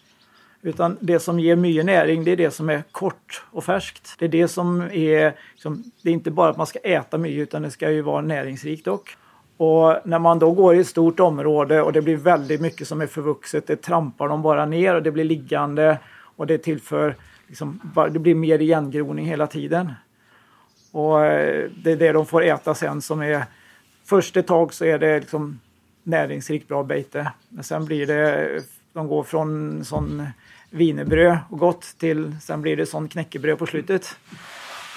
Utan 0.62 0.96
det 1.00 1.20
som 1.20 1.40
ger 1.40 1.56
mycket 1.56 1.84
näring 1.84 2.24
det 2.24 2.30
är 2.30 2.36
det 2.36 2.50
som 2.50 2.70
är 2.70 2.82
kort 2.92 3.44
och 3.50 3.64
färskt. 3.64 4.14
Det 4.18 4.24
är 4.24 4.28
det 4.28 4.48
som 4.48 4.82
är, 4.82 5.34
liksom, 5.52 5.84
det 6.02 6.08
är 6.08 6.12
inte 6.12 6.30
bara 6.30 6.50
att 6.50 6.56
man 6.56 6.66
ska 6.66 6.78
äta 6.78 7.18
mycket 7.18 7.38
utan 7.38 7.62
det 7.62 7.70
ska 7.70 7.90
ju 7.90 8.02
vara 8.02 8.20
näringsrikt 8.20 8.86
också. 8.86 9.16
Och 9.56 9.96
när 10.04 10.18
man 10.18 10.38
då 10.38 10.52
går 10.52 10.74
i 10.74 10.80
ett 10.80 10.86
stort 10.86 11.20
område 11.20 11.82
och 11.82 11.92
det 11.92 12.02
blir 12.02 12.16
väldigt 12.16 12.60
mycket 12.60 12.88
som 12.88 13.00
är 13.00 13.06
förvuxet, 13.06 13.66
det 13.66 13.76
trampar 13.76 14.28
de 14.28 14.42
bara 14.42 14.66
ner 14.66 14.94
och 14.94 15.02
det 15.02 15.10
blir 15.10 15.24
liggande 15.24 15.98
och 16.36 16.46
det 16.46 16.58
tillför, 16.58 17.16
liksom, 17.46 17.80
det 18.10 18.18
blir 18.18 18.34
mer 18.34 18.58
igengroning 18.58 19.26
hela 19.26 19.46
tiden. 19.46 19.92
Och 20.92 21.24
eh, 21.24 21.70
det 21.84 21.92
är 21.92 21.96
det 21.96 22.12
de 22.12 22.26
får 22.26 22.44
äta 22.44 22.74
sen 22.74 23.02
som 23.02 23.22
är, 23.22 23.44
först 24.04 24.36
ett 24.36 24.46
tag 24.46 24.74
så 24.74 24.84
är 24.84 24.98
det 24.98 25.20
liksom 25.20 25.60
näringsrikt 26.02 26.68
bra 26.68 26.82
bete. 26.82 27.32
Men 27.48 27.64
sen 27.64 27.84
blir 27.84 28.06
det, 28.06 28.62
de 28.92 29.08
går 29.08 29.22
från 29.22 29.84
sån 29.84 30.26
wienerbröd 30.70 31.38
och 31.50 31.58
gott 31.58 31.82
till, 31.98 32.36
sen 32.42 32.62
blir 32.62 32.76
det 32.76 32.86
sån 32.86 33.08
knäckebröd 33.08 33.58
på 33.58 33.66
slutet. 33.66 34.16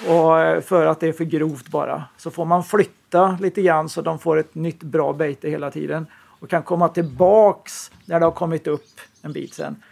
Och 0.08 0.40
eh, 0.40 0.60
för 0.60 0.86
att 0.86 1.00
det 1.00 1.08
är 1.08 1.12
för 1.12 1.24
grovt 1.24 1.68
bara. 1.68 2.04
Så 2.16 2.30
får 2.30 2.44
man 2.44 2.64
flytta 2.64 3.38
lite 3.40 3.62
grann 3.62 3.88
så 3.88 4.02
de 4.02 4.18
får 4.18 4.36
ett 4.36 4.54
nytt 4.54 4.82
bra 4.82 5.12
bete 5.12 5.50
hela 5.50 5.70
tiden. 5.70 6.06
och 6.40 6.50
kan 6.50 6.62
komma 6.62 6.88
tillbaks 6.88 7.90
när 8.04 8.20
det 8.20 8.26
har 8.26 8.32
kommit 8.32 8.66
upp 8.66 8.86
en 9.22 9.32
bit 9.32 9.54
sen. 9.54 9.82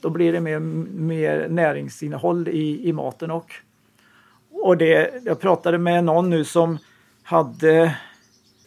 Då 0.00 0.10
blir 0.10 0.32
det 0.32 0.40
mer, 0.40 0.58
mer 0.58 1.48
näringsinnehåll 1.48 2.48
i, 2.48 2.88
i 2.88 2.92
maten 2.92 3.30
och. 3.30 3.52
Och 4.50 4.76
det, 4.76 5.22
jag 5.24 5.40
pratade 5.40 5.78
med 5.78 6.04
någon 6.04 6.30
nu 6.30 6.44
som 6.44 6.78
hade 7.22 7.96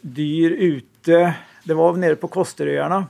dyr 0.00 0.50
ute. 0.50 1.34
Det 1.64 1.74
var 1.74 1.92
nere 1.92 2.16
på 2.16 2.28
Kosteröarna. 2.28 3.06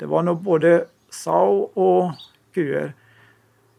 Det 0.00 0.06
var 0.06 0.22
nog 0.22 0.42
både 0.42 0.84
sau 1.10 1.70
och 1.74 2.12
kuer. 2.54 2.92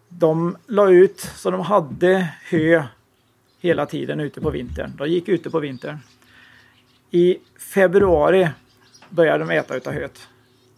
De 0.09 0.57
la 0.67 0.89
ut 0.89 1.19
så 1.19 1.51
de 1.51 1.61
hade 1.61 2.29
hö 2.49 2.83
hela 3.59 3.85
tiden 3.85 4.19
ute 4.19 4.41
på 4.41 4.49
vintern. 4.49 4.93
De 4.97 5.07
gick 5.07 5.27
ute 5.27 5.49
på 5.49 5.59
vintern. 5.59 5.97
I 7.11 7.37
februari 7.73 8.49
började 9.09 9.45
de 9.45 9.53
äta 9.53 9.75
utav 9.75 9.93
höet. 9.93 10.27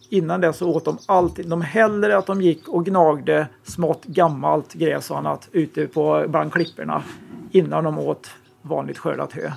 Innan 0.08 0.40
det 0.40 0.52
så 0.52 0.74
åt 0.74 0.84
de 0.84 0.98
alltid, 1.06 1.48
de 1.48 1.62
hellre 1.62 2.16
att 2.16 2.26
de 2.26 2.42
gick 2.42 2.68
och 2.68 2.86
gnagde 2.86 3.48
smått 3.62 4.04
gammalt 4.04 4.74
gräs 4.74 5.10
och 5.10 5.18
annat 5.18 5.48
ute 5.52 5.86
på, 5.86 6.24
bland 6.28 6.52
klipporna 6.52 7.02
innan 7.50 7.84
de 7.84 7.98
åt 7.98 8.30
vanligt 8.62 8.98
skördat 8.98 9.32
hö. 9.32 9.52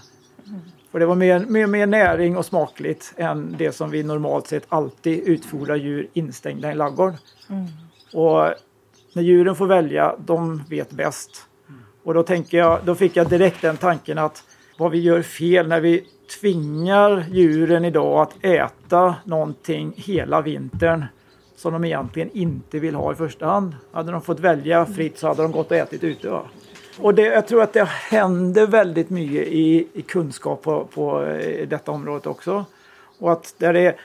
Mm. 0.48 0.62
För 0.98 1.00
det 1.00 1.06
var 1.06 1.16
mer, 1.16 1.40
mer, 1.40 1.68
mer 1.68 1.88
näring 1.88 2.38
och 2.38 2.46
smakligt 2.46 3.14
än 3.18 3.56
det 3.58 3.72
som 3.72 3.90
vi 3.90 4.04
normalt 4.04 4.48
sett 4.48 4.64
alltid 4.70 5.20
utfodrar 5.28 5.76
djur 5.76 6.08
instängda 6.14 6.72
i 6.72 6.76
en. 6.76 7.18
Mm. 7.50 7.66
Och 8.14 8.54
när 9.14 9.24
djuren 9.24 9.56
får 9.56 9.68
välja, 9.68 10.16
de 10.26 10.64
vet 10.70 10.90
bäst. 10.90 11.46
Och 12.04 12.14
då, 12.14 12.24
tänker 12.24 12.58
jag, 12.58 12.80
då 12.86 12.96
fick 12.96 13.16
jag 13.16 13.30
direkt 13.30 13.62
den 13.62 13.78
tanken 13.78 14.18
att 14.18 14.44
vad 14.78 14.92
vi 14.92 15.00
gör 15.00 15.22
fel 15.22 15.68
när 15.68 15.82
vi 15.82 16.06
tvingar 16.42 17.26
djuren 17.32 17.86
idag 17.86 18.22
att 18.22 18.46
äta 18.46 19.16
någonting 19.24 19.94
hela 19.96 20.42
vintern 20.42 21.06
som 21.56 21.74
de 21.74 21.86
egentligen 21.86 22.30
inte 22.34 22.80
vill 22.80 22.96
ha 22.96 23.12
i 23.12 23.16
första 23.16 23.46
hand. 23.46 23.76
Hade 23.92 24.12
de 24.12 24.22
fått 24.22 24.40
välja 24.40 24.86
fritt 24.86 25.18
så 25.18 25.28
hade 25.28 25.42
de 25.42 25.52
gått 25.52 25.72
och 25.72 25.78
ätit 25.78 26.04
ute. 26.04 26.40
Och 27.00 27.16
det, 27.16 27.22
jag 27.22 27.48
tror 27.48 27.62
att 27.62 27.74
det 27.74 27.86
händer 27.86 28.68
väldigt 28.68 29.10
mycket 29.10 29.48
i, 29.48 29.88
i 29.94 30.02
kunskap 30.02 30.62
på, 30.62 30.86
på 30.86 31.38
detta 31.68 31.92
området 31.92 32.28
också. 32.28 32.66
Och 33.20 33.32
att 33.32 33.56
där 33.58 33.74
det, 33.74 33.96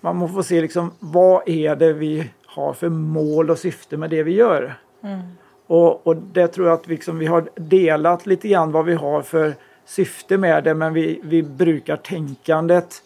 man 0.00 0.16
måste 0.16 0.34
få 0.34 0.42
se 0.42 0.60
liksom, 0.60 0.90
vad 0.98 1.48
är 1.48 1.76
det 1.76 1.92
vi 1.92 2.30
har 2.46 2.72
för 2.72 2.88
mål 2.88 3.50
och 3.50 3.58
syfte 3.58 3.96
med 3.96 4.10
det 4.10 4.22
vi 4.22 4.32
gör. 4.32 4.74
Mm. 5.02 5.20
Och, 5.66 6.06
och 6.06 6.16
det 6.16 6.48
tror 6.48 6.68
jag 6.68 6.74
att 6.74 6.86
liksom 6.86 7.18
vi 7.18 7.26
har 7.26 7.48
delat 7.54 8.26
lite 8.26 8.48
grann 8.48 8.72
vad 8.72 8.84
vi 8.84 8.94
har 8.94 9.22
för 9.22 9.54
syfte 9.84 10.38
med 10.38 10.64
det 10.64 10.74
men 10.74 10.94
vi, 10.94 11.20
vi 11.24 11.42
brukar 11.42 11.96
tänkandet 11.96 13.02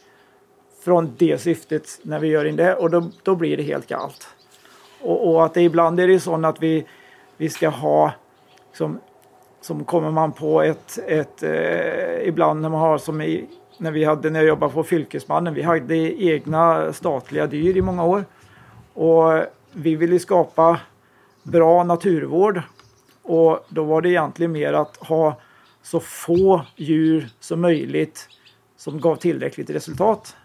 från 0.84 1.14
det 1.18 1.38
syftet 1.38 1.98
när 2.02 2.18
vi 2.18 2.28
gör 2.28 2.44
in 2.44 2.56
det 2.56 2.74
och 2.74 2.90
då, 2.90 3.10
då 3.22 3.34
blir 3.34 3.56
det 3.56 3.62
helt 3.62 3.86
galet. 3.86 4.26
Och, 5.00 5.28
och, 5.28 5.44
att 5.44 5.54
det 5.54 5.62
ibland 5.62 6.00
är 6.00 6.08
det 6.08 6.20
så 6.20 6.46
att 6.46 6.62
vi, 6.62 6.86
vi 7.36 7.48
ska 7.48 7.68
ha 7.68 8.12
som, 8.72 9.00
som 9.64 9.84
kommer 9.84 10.10
man 10.10 10.32
på 10.32 10.62
ett, 10.62 10.98
ett 11.06 11.42
eh, 11.42 12.28
ibland 12.28 12.60
när 12.60 12.68
man 12.68 12.80
har 12.80 12.98
som 12.98 13.20
i, 13.20 13.46
när 13.78 13.90
vi 13.90 14.04
hade 14.04 14.30
när 14.30 14.40
jag 14.40 14.48
jobbade 14.48 14.72
på 14.72 14.82
Fylkesmannen, 14.82 15.54
vi 15.54 15.62
hade 15.62 15.96
egna 16.24 16.92
statliga 16.92 17.46
dyr 17.46 17.76
i 17.76 17.82
många 17.82 18.04
år. 18.04 18.24
Och 18.94 19.44
vi 19.72 19.94
ville 19.96 20.18
skapa 20.18 20.80
bra 21.42 21.84
naturvård 21.84 22.62
och 23.22 23.66
då 23.68 23.84
var 23.84 24.02
det 24.02 24.08
egentligen 24.08 24.52
mer 24.52 24.72
att 24.72 24.96
ha 24.96 25.40
så 25.82 26.00
få 26.00 26.62
djur 26.76 27.28
som 27.40 27.60
möjligt 27.60 28.28
som 28.76 29.00
gav 29.00 29.16
tillräckligt 29.16 29.70
resultat. 29.70 30.36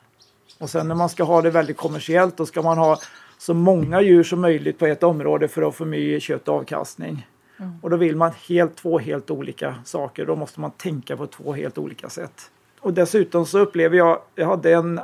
Och 0.59 0.69
sen 0.69 0.87
när 0.87 0.95
man 0.95 1.09
ska 1.09 1.23
ha 1.23 1.41
det 1.41 1.49
väldigt 1.49 1.77
kommersiellt 1.77 2.37
då 2.37 2.45
ska 2.45 2.61
man 2.61 2.77
ha 2.77 2.97
så 3.37 3.53
många 3.53 4.01
djur 4.01 4.23
som 4.23 4.41
möjligt 4.41 4.79
på 4.79 4.85
ett 4.85 5.03
område 5.03 5.47
för 5.47 5.61
att 5.61 5.75
få 5.75 5.85
mycket 5.85 6.23
kött 6.23 6.47
och 6.47 6.55
avkastning. 6.55 7.27
Mm. 7.59 7.73
Och 7.81 7.89
då 7.89 7.97
vill 7.97 8.15
man 8.15 8.31
helt, 8.47 8.75
två 8.75 8.99
helt 8.99 9.31
olika 9.31 9.75
saker. 9.85 10.25
Då 10.25 10.35
måste 10.35 10.59
man 10.59 10.71
tänka 10.71 11.17
på 11.17 11.27
två 11.27 11.53
helt 11.53 11.77
olika 11.77 12.09
sätt. 12.09 12.51
Och 12.79 12.93
dessutom 12.93 13.45
så 13.45 13.59
upplever 13.59 13.97
jag, 13.97 14.19
jag 14.35 14.47
hade 14.47 14.73
en 14.73 14.99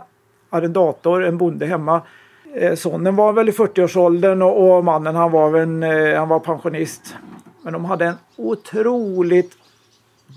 arrendator, 0.49 1.23
en 1.23 1.37
bonde 1.37 1.65
hemma. 1.65 2.01
Eh, 2.53 2.75
sonen 2.75 3.15
var 3.15 3.33
väl 3.33 3.49
i 3.49 3.51
40-årsåldern 3.51 4.41
och, 4.41 4.77
och, 4.77 4.83
mannen 4.83 5.15
han 5.15 5.31
var, 5.31 5.57
en, 5.57 5.83
eh, 5.83 6.19
han 6.19 6.29
var 6.29 6.39
pensionist. 6.39 7.15
Men 7.61 7.73
de 7.73 7.85
hade 7.85 8.05
en 8.05 8.15
otroligt 8.35 9.57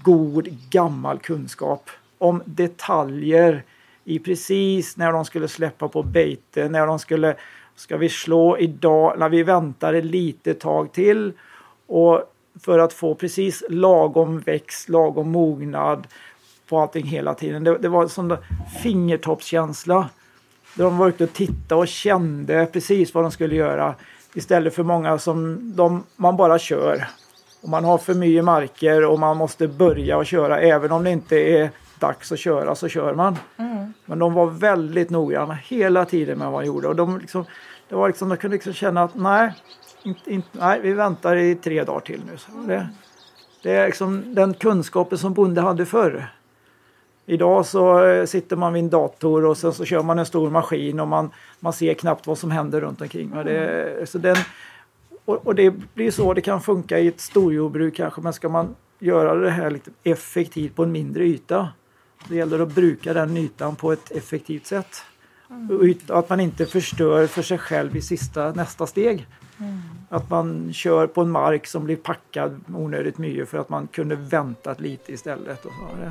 god 0.02 0.48
gammal 0.70 1.18
kunskap 1.18 1.90
om 2.18 2.42
detaljer 2.44 3.64
i 4.04 4.18
precis 4.18 4.96
när 4.96 5.12
de 5.12 5.24
skulle 5.24 5.48
släppa 5.48 5.88
på 5.88 6.02
bete, 6.02 6.68
när 6.68 6.86
de 6.86 6.98
skulle, 6.98 7.34
ska 7.76 7.96
vi 7.96 8.08
slå 8.08 8.58
idag, 8.58 9.18
när 9.18 9.28
vi 9.28 9.42
väntar 9.42 9.94
ett 9.94 10.04
litet 10.04 10.60
tag 10.60 10.92
till 10.92 11.32
och 11.88 12.22
för 12.60 12.78
att 12.78 12.92
få 12.92 13.14
precis 13.14 13.64
lagom 13.68 14.40
växt, 14.40 14.88
lagom 14.88 15.30
mognad 15.30 16.06
på 16.68 16.78
allting 16.78 17.06
hela 17.06 17.34
tiden. 17.34 17.64
Det, 17.64 17.78
det 17.78 17.88
var 17.88 18.02
en 18.02 18.08
sån 18.08 18.28
där 18.28 18.38
fingertoppskänsla. 18.82 20.08
De 20.74 20.98
var 20.98 21.08
ute 21.08 21.24
och 21.24 21.32
tittade 21.32 21.80
och 21.80 21.88
kände 21.88 22.66
precis 22.72 23.14
vad 23.14 23.24
de 23.24 23.30
skulle 23.30 23.54
göra 23.54 23.94
istället 24.34 24.74
för 24.74 24.82
många 24.82 25.18
som 25.18 25.58
de, 25.76 26.04
man 26.16 26.36
bara 26.36 26.58
kör. 26.58 27.08
Och 27.62 27.68
man 27.68 27.84
har 27.84 27.98
för 27.98 28.14
mycket 28.14 28.44
marker 28.44 29.04
och 29.04 29.18
man 29.18 29.36
måste 29.36 29.68
börja 29.68 30.16
och 30.16 30.26
köra 30.26 30.60
även 30.60 30.92
om 30.92 31.04
det 31.04 31.10
inte 31.10 31.36
är 31.36 31.70
dags 31.98 32.32
att 32.32 32.38
köra 32.38 32.74
så 32.74 32.88
kör 32.88 33.14
man. 33.14 33.36
Mm. 33.56 33.92
Men 34.04 34.18
de 34.18 34.34
var 34.34 34.46
väldigt 34.46 35.10
noggranna 35.10 35.54
hela 35.54 36.04
tiden 36.04 36.38
med 36.38 36.50
vad 36.50 36.62
de 36.62 36.66
gjorde 36.66 36.88
och 36.88 36.96
de, 36.96 37.18
liksom, 37.18 37.44
det 37.88 37.94
var 37.94 38.08
liksom, 38.08 38.28
de 38.28 38.36
kunde 38.36 38.54
liksom 38.54 38.72
känna 38.72 39.02
att 39.02 39.14
nej, 39.14 39.52
inte, 40.02 40.32
inte, 40.32 40.48
nej, 40.52 40.80
vi 40.80 40.92
väntar 40.92 41.36
i 41.36 41.54
tre 41.54 41.84
dagar 41.84 42.00
till 42.00 42.20
nu. 42.30 42.36
Så 42.36 42.50
det, 42.66 42.88
det 43.62 43.72
är 43.72 43.86
liksom 43.86 44.34
den 44.34 44.54
kunskapen 44.54 45.18
som 45.18 45.34
bonde 45.34 45.60
hade 45.60 45.86
förr. 45.86 46.32
Idag 47.26 47.66
så 47.66 48.04
eh, 48.04 48.26
sitter 48.26 48.56
man 48.56 48.72
vid 48.72 48.82
en 48.82 48.90
dator 48.90 49.44
och 49.44 49.56
sen 49.56 49.72
så 49.72 49.84
kör 49.84 50.02
man 50.02 50.18
en 50.18 50.26
stor 50.26 50.50
maskin 50.50 51.00
och 51.00 51.08
man, 51.08 51.30
man 51.60 51.72
ser 51.72 51.94
knappt 51.94 52.26
vad 52.26 52.38
som 52.38 52.50
händer 52.50 52.80
runt 52.80 53.00
omkring. 53.00 53.32
Mm. 53.32 53.46
Det, 53.46 54.10
så 54.10 54.18
den, 54.18 54.36
och, 55.24 55.46
och, 55.46 55.54
det 55.54 55.70
blir 55.70 56.10
så 56.10 56.34
det 56.34 56.40
kan 56.40 56.60
funka 56.60 56.98
i 56.98 57.08
ett 57.08 57.20
storjordbruk 57.20 57.96
kanske 57.96 58.20
men 58.20 58.32
ska 58.32 58.48
man 58.48 58.76
göra 58.98 59.34
det 59.34 59.50
här 59.50 59.70
lite 59.70 59.90
effektivt 60.04 60.74
på 60.74 60.82
en 60.82 60.92
mindre 60.92 61.24
yta 61.24 61.68
det 62.28 62.36
gäller 62.36 62.58
att 62.58 62.74
bruka 62.74 63.12
den 63.12 63.36
ytan 63.36 63.76
på 63.76 63.92
ett 63.92 64.10
effektivt 64.10 64.66
sätt. 64.66 65.02
Mm. 65.50 65.96
Och 66.08 66.18
att 66.18 66.28
man 66.28 66.40
inte 66.40 66.66
förstör 66.66 67.26
för 67.26 67.42
sig 67.42 67.58
själv 67.58 67.96
i 67.96 68.02
sista, 68.02 68.52
nästa 68.52 68.86
steg. 68.86 69.26
Mm. 69.60 69.80
Att 70.08 70.30
man 70.30 70.72
kör 70.72 71.06
på 71.06 71.20
en 71.20 71.30
mark 71.30 71.66
som 71.66 71.84
blir 71.84 71.96
packad 71.96 72.60
onödigt 72.74 73.18
mycket 73.18 73.48
för 73.48 73.58
att 73.58 73.68
man 73.68 73.86
kunde 73.86 74.16
väntat 74.16 74.80
lite 74.80 75.12
istället. 75.12 75.64
Och 75.64 75.72
så. 75.72 76.10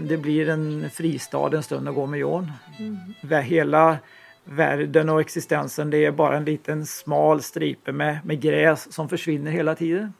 Det, 0.00 0.16
blir 0.16 0.48
en 0.48 0.90
fristad 0.90 1.56
en 1.56 1.62
stund 1.62 1.88
att 1.88 1.94
gå 1.94 2.06
med 2.06 2.20
Jon. 2.20 2.52
Mm. 2.78 3.42
Hela 3.42 3.98
världen 4.44 5.08
och 5.08 5.20
existensen 5.20 5.90
det 5.90 6.04
är 6.04 6.12
bara 6.12 6.36
en 6.36 6.44
liten 6.44 6.86
smal 6.86 7.42
stripe 7.42 7.92
med, 7.92 8.18
med 8.24 8.40
gräs 8.40 8.92
som 8.92 9.08
försvinner 9.08 9.50
hela 9.50 9.74
tiden. 9.74 10.12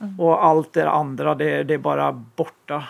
Mm. 0.00 0.20
Och 0.20 0.44
allt 0.44 0.72
det 0.72 0.90
andra 0.90 1.34
det, 1.34 1.62
det 1.62 1.74
är 1.74 1.78
bara 1.78 2.12
borta. 2.12 2.84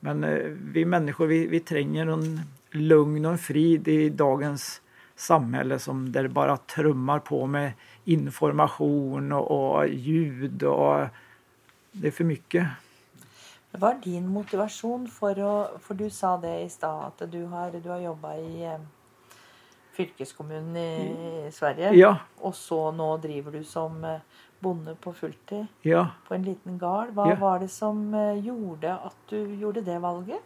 Men 0.00 0.24
eh, 0.24 0.38
vi 0.72 0.84
människor 0.84 1.26
vi, 1.26 1.46
vi 1.46 1.60
tränger 1.60 2.06
en 2.06 2.40
lugn 2.70 3.24
och 3.24 3.32
en 3.32 3.38
frid 3.38 3.88
i 3.88 4.08
dagens 4.08 4.82
samhälle 5.16 5.78
som 5.78 6.12
där 6.12 6.22
det 6.22 6.28
bara 6.28 6.56
trummar 6.56 7.18
på 7.18 7.46
med 7.46 7.72
information 8.04 9.32
och, 9.32 9.76
och 9.76 9.88
ljud 9.88 10.62
och 10.62 11.06
det 11.92 12.06
är 12.06 12.10
för 12.10 12.24
mycket. 12.24 12.66
Hva 13.72 13.90
er 13.94 14.00
din 14.04 14.26
motivasjon 14.28 15.06
for 15.08 15.38
å 15.40 15.52
For 15.80 15.94
du 15.96 16.10
sa 16.10 16.36
det 16.36 16.64
i 16.64 16.68
stad, 16.68 17.06
at 17.12 17.30
du 17.32 17.46
har, 17.46 17.70
du 17.72 17.88
har 17.88 18.00
jobba 18.04 18.34
i 18.36 18.64
eh, 18.68 18.78
fylkeskommunen 19.96 20.76
i 20.76 21.50
Sverige. 21.52 21.92
Ja, 21.96 22.16
Og 22.40 22.54
så 22.54 22.90
nå 22.92 23.16
driver 23.22 23.52
du 23.52 23.64
som 23.64 24.04
eh, 24.04 24.20
bonde 24.62 24.94
på 25.00 25.12
fulltid 25.12 25.66
ja. 25.82 26.06
på 26.28 26.34
en 26.34 26.44
liten 26.46 26.78
gard. 26.78 27.12
Hva 27.16 27.28
Ja. 27.32 27.36
var 27.40 27.58
det 27.60 27.70
som 27.70 28.14
eh, 28.14 28.38
gjorde 28.44 28.92
at 28.92 29.16
du 29.28 29.54
gjorde 29.60 29.80
det 29.84 29.98
valget? 30.00 30.40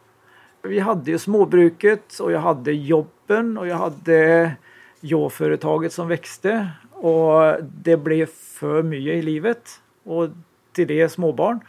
Vi 0.62 0.80
hade 0.80 1.10
ju 1.10 1.18
småbruket 1.18 2.18
och 2.18 2.32
jag 2.32 2.40
hade 2.40 2.72
jobben 2.72 3.58
och 3.58 3.66
jag 3.66 3.76
hade 3.76 4.52
jordföretaget 5.00 5.92
som 5.92 6.08
växte. 6.08 6.68
Och 6.92 7.62
det 7.62 7.96
blev 7.96 8.26
för 8.26 8.82
mycket 8.82 9.14
i 9.14 9.22
livet. 9.22 9.80
Och 10.04 10.28
till 10.72 10.88
det 10.88 11.08
småbarn. 11.08 11.60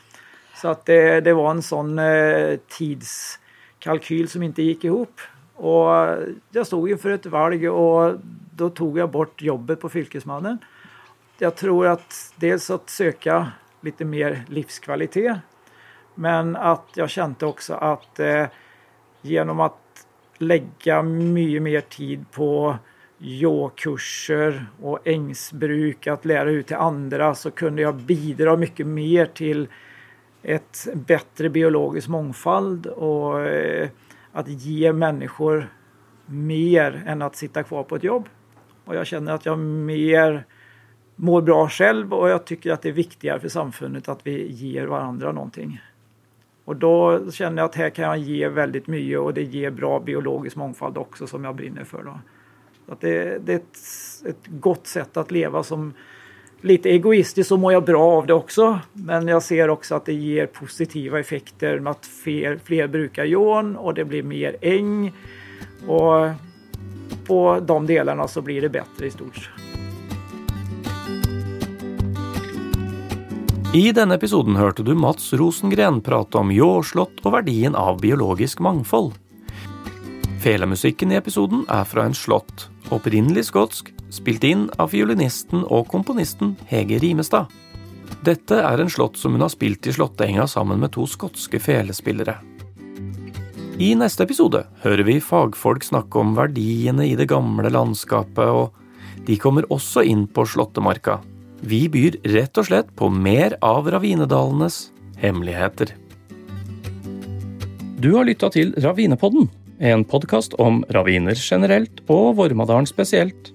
Så 0.62 0.68
att 0.68 0.86
det, 0.86 1.22
det 1.22 1.34
var 1.34 1.52
en 1.52 1.62
sån 1.62 2.00
eh, 2.00 2.60
tidskalkyl 2.68 4.30
som 4.30 4.44
inte 4.44 4.62
gick 4.62 4.84
ihop. 4.84 5.22
Och 5.56 6.18
jag 6.52 6.68
stod 6.68 6.90
inför 6.90 7.10
ett 7.10 7.26
valg 7.26 7.72
och 7.72 8.16
då 8.56 8.70
tog 8.70 8.98
jag 8.98 9.12
bort 9.12 9.42
jobbet 9.42 9.82
på 9.82 9.90
Fylkesmannen. 9.90 10.58
Jag 11.38 11.56
tror 11.56 11.88
att 11.88 12.34
dels 12.36 12.70
att 12.70 12.90
söka 12.90 13.52
lite 13.82 14.06
mer 14.06 14.44
livskvalitet. 14.48 15.38
Men 16.16 16.56
att 16.56 16.88
jag 16.94 17.10
kände 17.10 17.46
också 17.46 17.74
att 17.74 18.20
eh, 18.20 18.46
genom 19.22 19.60
att 19.60 20.06
lägga 20.38 21.02
mycket 21.02 21.62
mer 21.62 21.82
tid 21.82 22.26
på 22.32 22.78
yogkurser 23.20 24.66
och 24.82 25.08
ängsbruk, 25.08 26.08
att 26.08 26.26
lära 26.26 26.52
ut 26.52 26.68
till 26.68 26.76
andra 26.76 27.36
så 27.36 27.52
kunde 27.52 27.82
jag 27.82 27.96
bidra 27.96 28.58
mycket 28.58 28.88
mer 28.88 29.26
till 29.26 29.68
ett 30.44 30.88
bättre 30.94 31.50
biologisk 31.50 32.08
mångfald 32.08 32.88
och 32.88 33.42
eh, 33.42 33.90
att 34.32 34.48
ge 34.48 34.94
människor 34.94 35.74
mer 36.26 37.04
än 37.08 37.22
att 37.22 37.36
sitta 37.36 37.64
kvar 37.64 37.84
på 37.84 37.96
ett 37.96 38.04
jobb. 38.04 38.30
Och 38.86 38.96
jag 38.96 39.08
känner 39.08 39.34
att 39.34 39.46
jag 39.46 39.60
mer 39.60 40.46
mår 41.16 41.42
bra 41.42 41.70
själv 41.70 42.14
och 42.14 42.30
jag 42.30 42.46
tycker 42.46 42.72
att 42.72 42.82
det 42.82 42.90
är 42.90 42.94
viktigare 42.94 43.40
för 43.40 43.50
samfundet 43.50 44.10
att 44.10 44.28
vi 44.28 44.52
ger 44.52 44.86
varandra 44.86 45.32
någonting. 45.32 45.82
Och 46.66 46.76
då 46.76 47.32
känner 47.32 47.62
jag 47.62 47.70
att 47.70 47.76
här 47.76 47.90
kan 47.90 48.06
jag 48.06 48.18
ge 48.18 48.48
väldigt 48.48 48.88
mycket 48.88 49.20
och 49.20 49.34
det 49.34 49.44
ger 49.44 49.72
bra 49.72 50.00
biologisk 50.00 50.56
mångfald 50.56 50.98
också 50.98 51.28
som 51.28 51.44
jag 51.44 51.56
brinner 51.56 51.84
för. 51.84 52.04
Då. 52.04 52.20
Att 52.88 53.02
det, 53.02 53.46
det 53.46 53.54
är 53.54 53.58
ett, 53.58 53.78
ett 54.26 54.48
gott 54.48 54.88
sätt 54.88 55.18
att 55.18 55.32
leva 55.32 55.64
som 55.64 55.94
lite 56.62 56.90
egoistiskt 56.90 57.48
så 57.50 57.58
mår 57.58 57.74
jag 57.74 57.86
bra 57.86 58.04
av 58.04 58.26
det 58.26 58.34
också. 58.34 58.80
Men 58.94 59.28
jag 59.28 59.44
ser 59.44 59.70
också 59.70 59.96
att 59.96 60.06
det 60.06 60.14
ger 60.14 60.46
positiva 60.46 61.20
effekter 61.20 61.80
med 61.80 61.92
att 61.92 62.06
fler, 62.06 62.60
fler 62.64 62.88
brukar 62.88 63.26
jorden 63.26 63.78
och 63.78 63.94
det 63.94 64.06
blir 64.06 64.24
mer 64.24 64.56
äng. 64.62 65.14
Och 65.88 66.30
på 67.28 67.60
de 67.60 67.88
delarna 67.88 68.28
så 68.28 68.42
blir 68.42 68.62
det 68.62 68.70
bättre 68.70 69.08
i 69.08 69.12
stort. 69.12 69.50
I 73.74 73.92
denne 73.92 74.16
episoden 74.16 74.56
hørte 74.56 74.84
du 74.84 74.96
Mats 74.96 75.34
Rosengren 75.34 76.00
prate 76.02 76.40
om 76.40 76.52
jordslått 76.56 77.20
og 77.26 77.34
verdien 77.36 77.76
av 77.76 78.00
biologisk 78.02 78.64
mangfold. 78.64 79.12
Felemusikken 80.42 81.12
i 81.12 81.20
episoden 81.20 81.66
er 81.70 81.84
fra 81.86 82.08
en 82.08 82.16
slott, 82.16 82.70
opprinnelig 82.90 83.50
skotsk, 83.52 83.92
spilt 84.14 84.44
inn 84.48 84.68
av 84.80 84.92
fiolinisten 84.94 85.64
og 85.66 85.88
komponisten 85.92 86.56
Hege 86.70 87.00
Rimestad. 87.04 87.52
Dette 88.26 88.60
er 88.64 88.82
en 88.82 88.92
slott 88.92 89.18
som 89.20 89.36
hun 89.36 89.44
har 89.44 89.52
spilt 89.52 89.88
i 89.88 89.94
Slåttenga 89.94 90.48
sammen 90.48 90.80
med 90.82 90.94
to 90.96 91.06
skotske 91.10 91.60
felespillere. 91.62 92.38
I 93.78 93.92
neste 94.00 94.26
episode 94.26 94.64
hører 94.82 95.06
vi 95.06 95.20
fagfolk 95.22 95.86
snakke 95.86 96.18
om 96.18 96.34
verdiene 96.38 97.06
i 97.06 97.14
det 97.20 97.28
gamle 97.30 97.70
landskapet, 97.70 98.48
og 98.48 98.74
de 99.28 99.38
kommer 99.38 99.68
også 99.74 100.02
inn 100.08 100.26
på 100.26 100.48
Slåttemarka. 100.50 101.20
Vi 101.62 101.84
byr 101.92 102.18
rett 102.34 102.58
og 102.58 102.70
slett 102.70 102.90
på 102.98 103.10
mer 103.14 103.58
av 103.66 103.90
ravinedalenes 103.92 104.88
hemmeligheter. 105.22 105.94
Du 107.98 108.12
har 108.14 108.28
lytta 108.30 108.50
til 108.54 108.74
Ravinepodden, 108.78 109.48
en 109.82 110.04
podkast 110.06 110.54
om 110.62 110.84
raviner 110.94 111.38
generelt 111.38 112.02
og 112.10 112.36
Vormadalen 112.38 112.90
spesielt. 112.90 113.54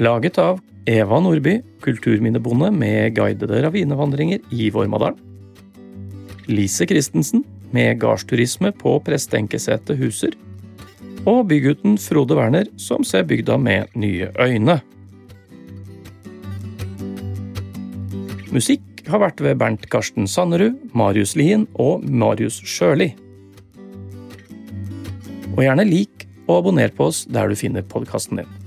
Laget 0.00 0.38
av 0.38 0.60
Eva 0.88 1.18
Nordby, 1.20 1.58
kulturminnebonde 1.84 2.70
med 2.72 3.12
guidede 3.16 3.58
ravinevandringer 3.62 4.40
i 4.50 4.70
Vormadalen. 4.72 5.18
Lise 6.48 6.86
Christensen, 6.88 7.44
med 7.72 8.00
gardsturisme 8.00 8.72
på 8.76 8.94
Prestenkesetet 9.04 9.96
Huser. 10.00 10.32
Og 11.28 11.46
bygutten 11.48 11.98
Frode 12.00 12.36
Werner, 12.36 12.66
som 12.76 13.04
ser 13.04 13.24
bygda 13.28 13.56
med 13.60 13.92
nye 13.96 14.28
øyne. 14.40 14.80
Musikk 18.52 19.04
har 19.08 19.22
vært 19.22 19.40
ved 19.44 19.60
Bernt 19.60 19.86
Karsten 19.92 20.28
Sannerud, 20.28 20.76
Marius 20.96 21.36
Lien 21.36 21.68
og 21.80 22.04
Marius 22.04 22.60
Sjøli. 22.64 23.12
Og 25.52 25.62
gjerne 25.64 25.88
lik 25.88 26.26
og 26.48 26.58
abonner 26.62 26.92
på 26.92 27.08
oss 27.12 27.24
der 27.28 27.48
du 27.48 27.56
finner 27.56 27.84
podkasten 27.86 28.42
din. 28.42 28.61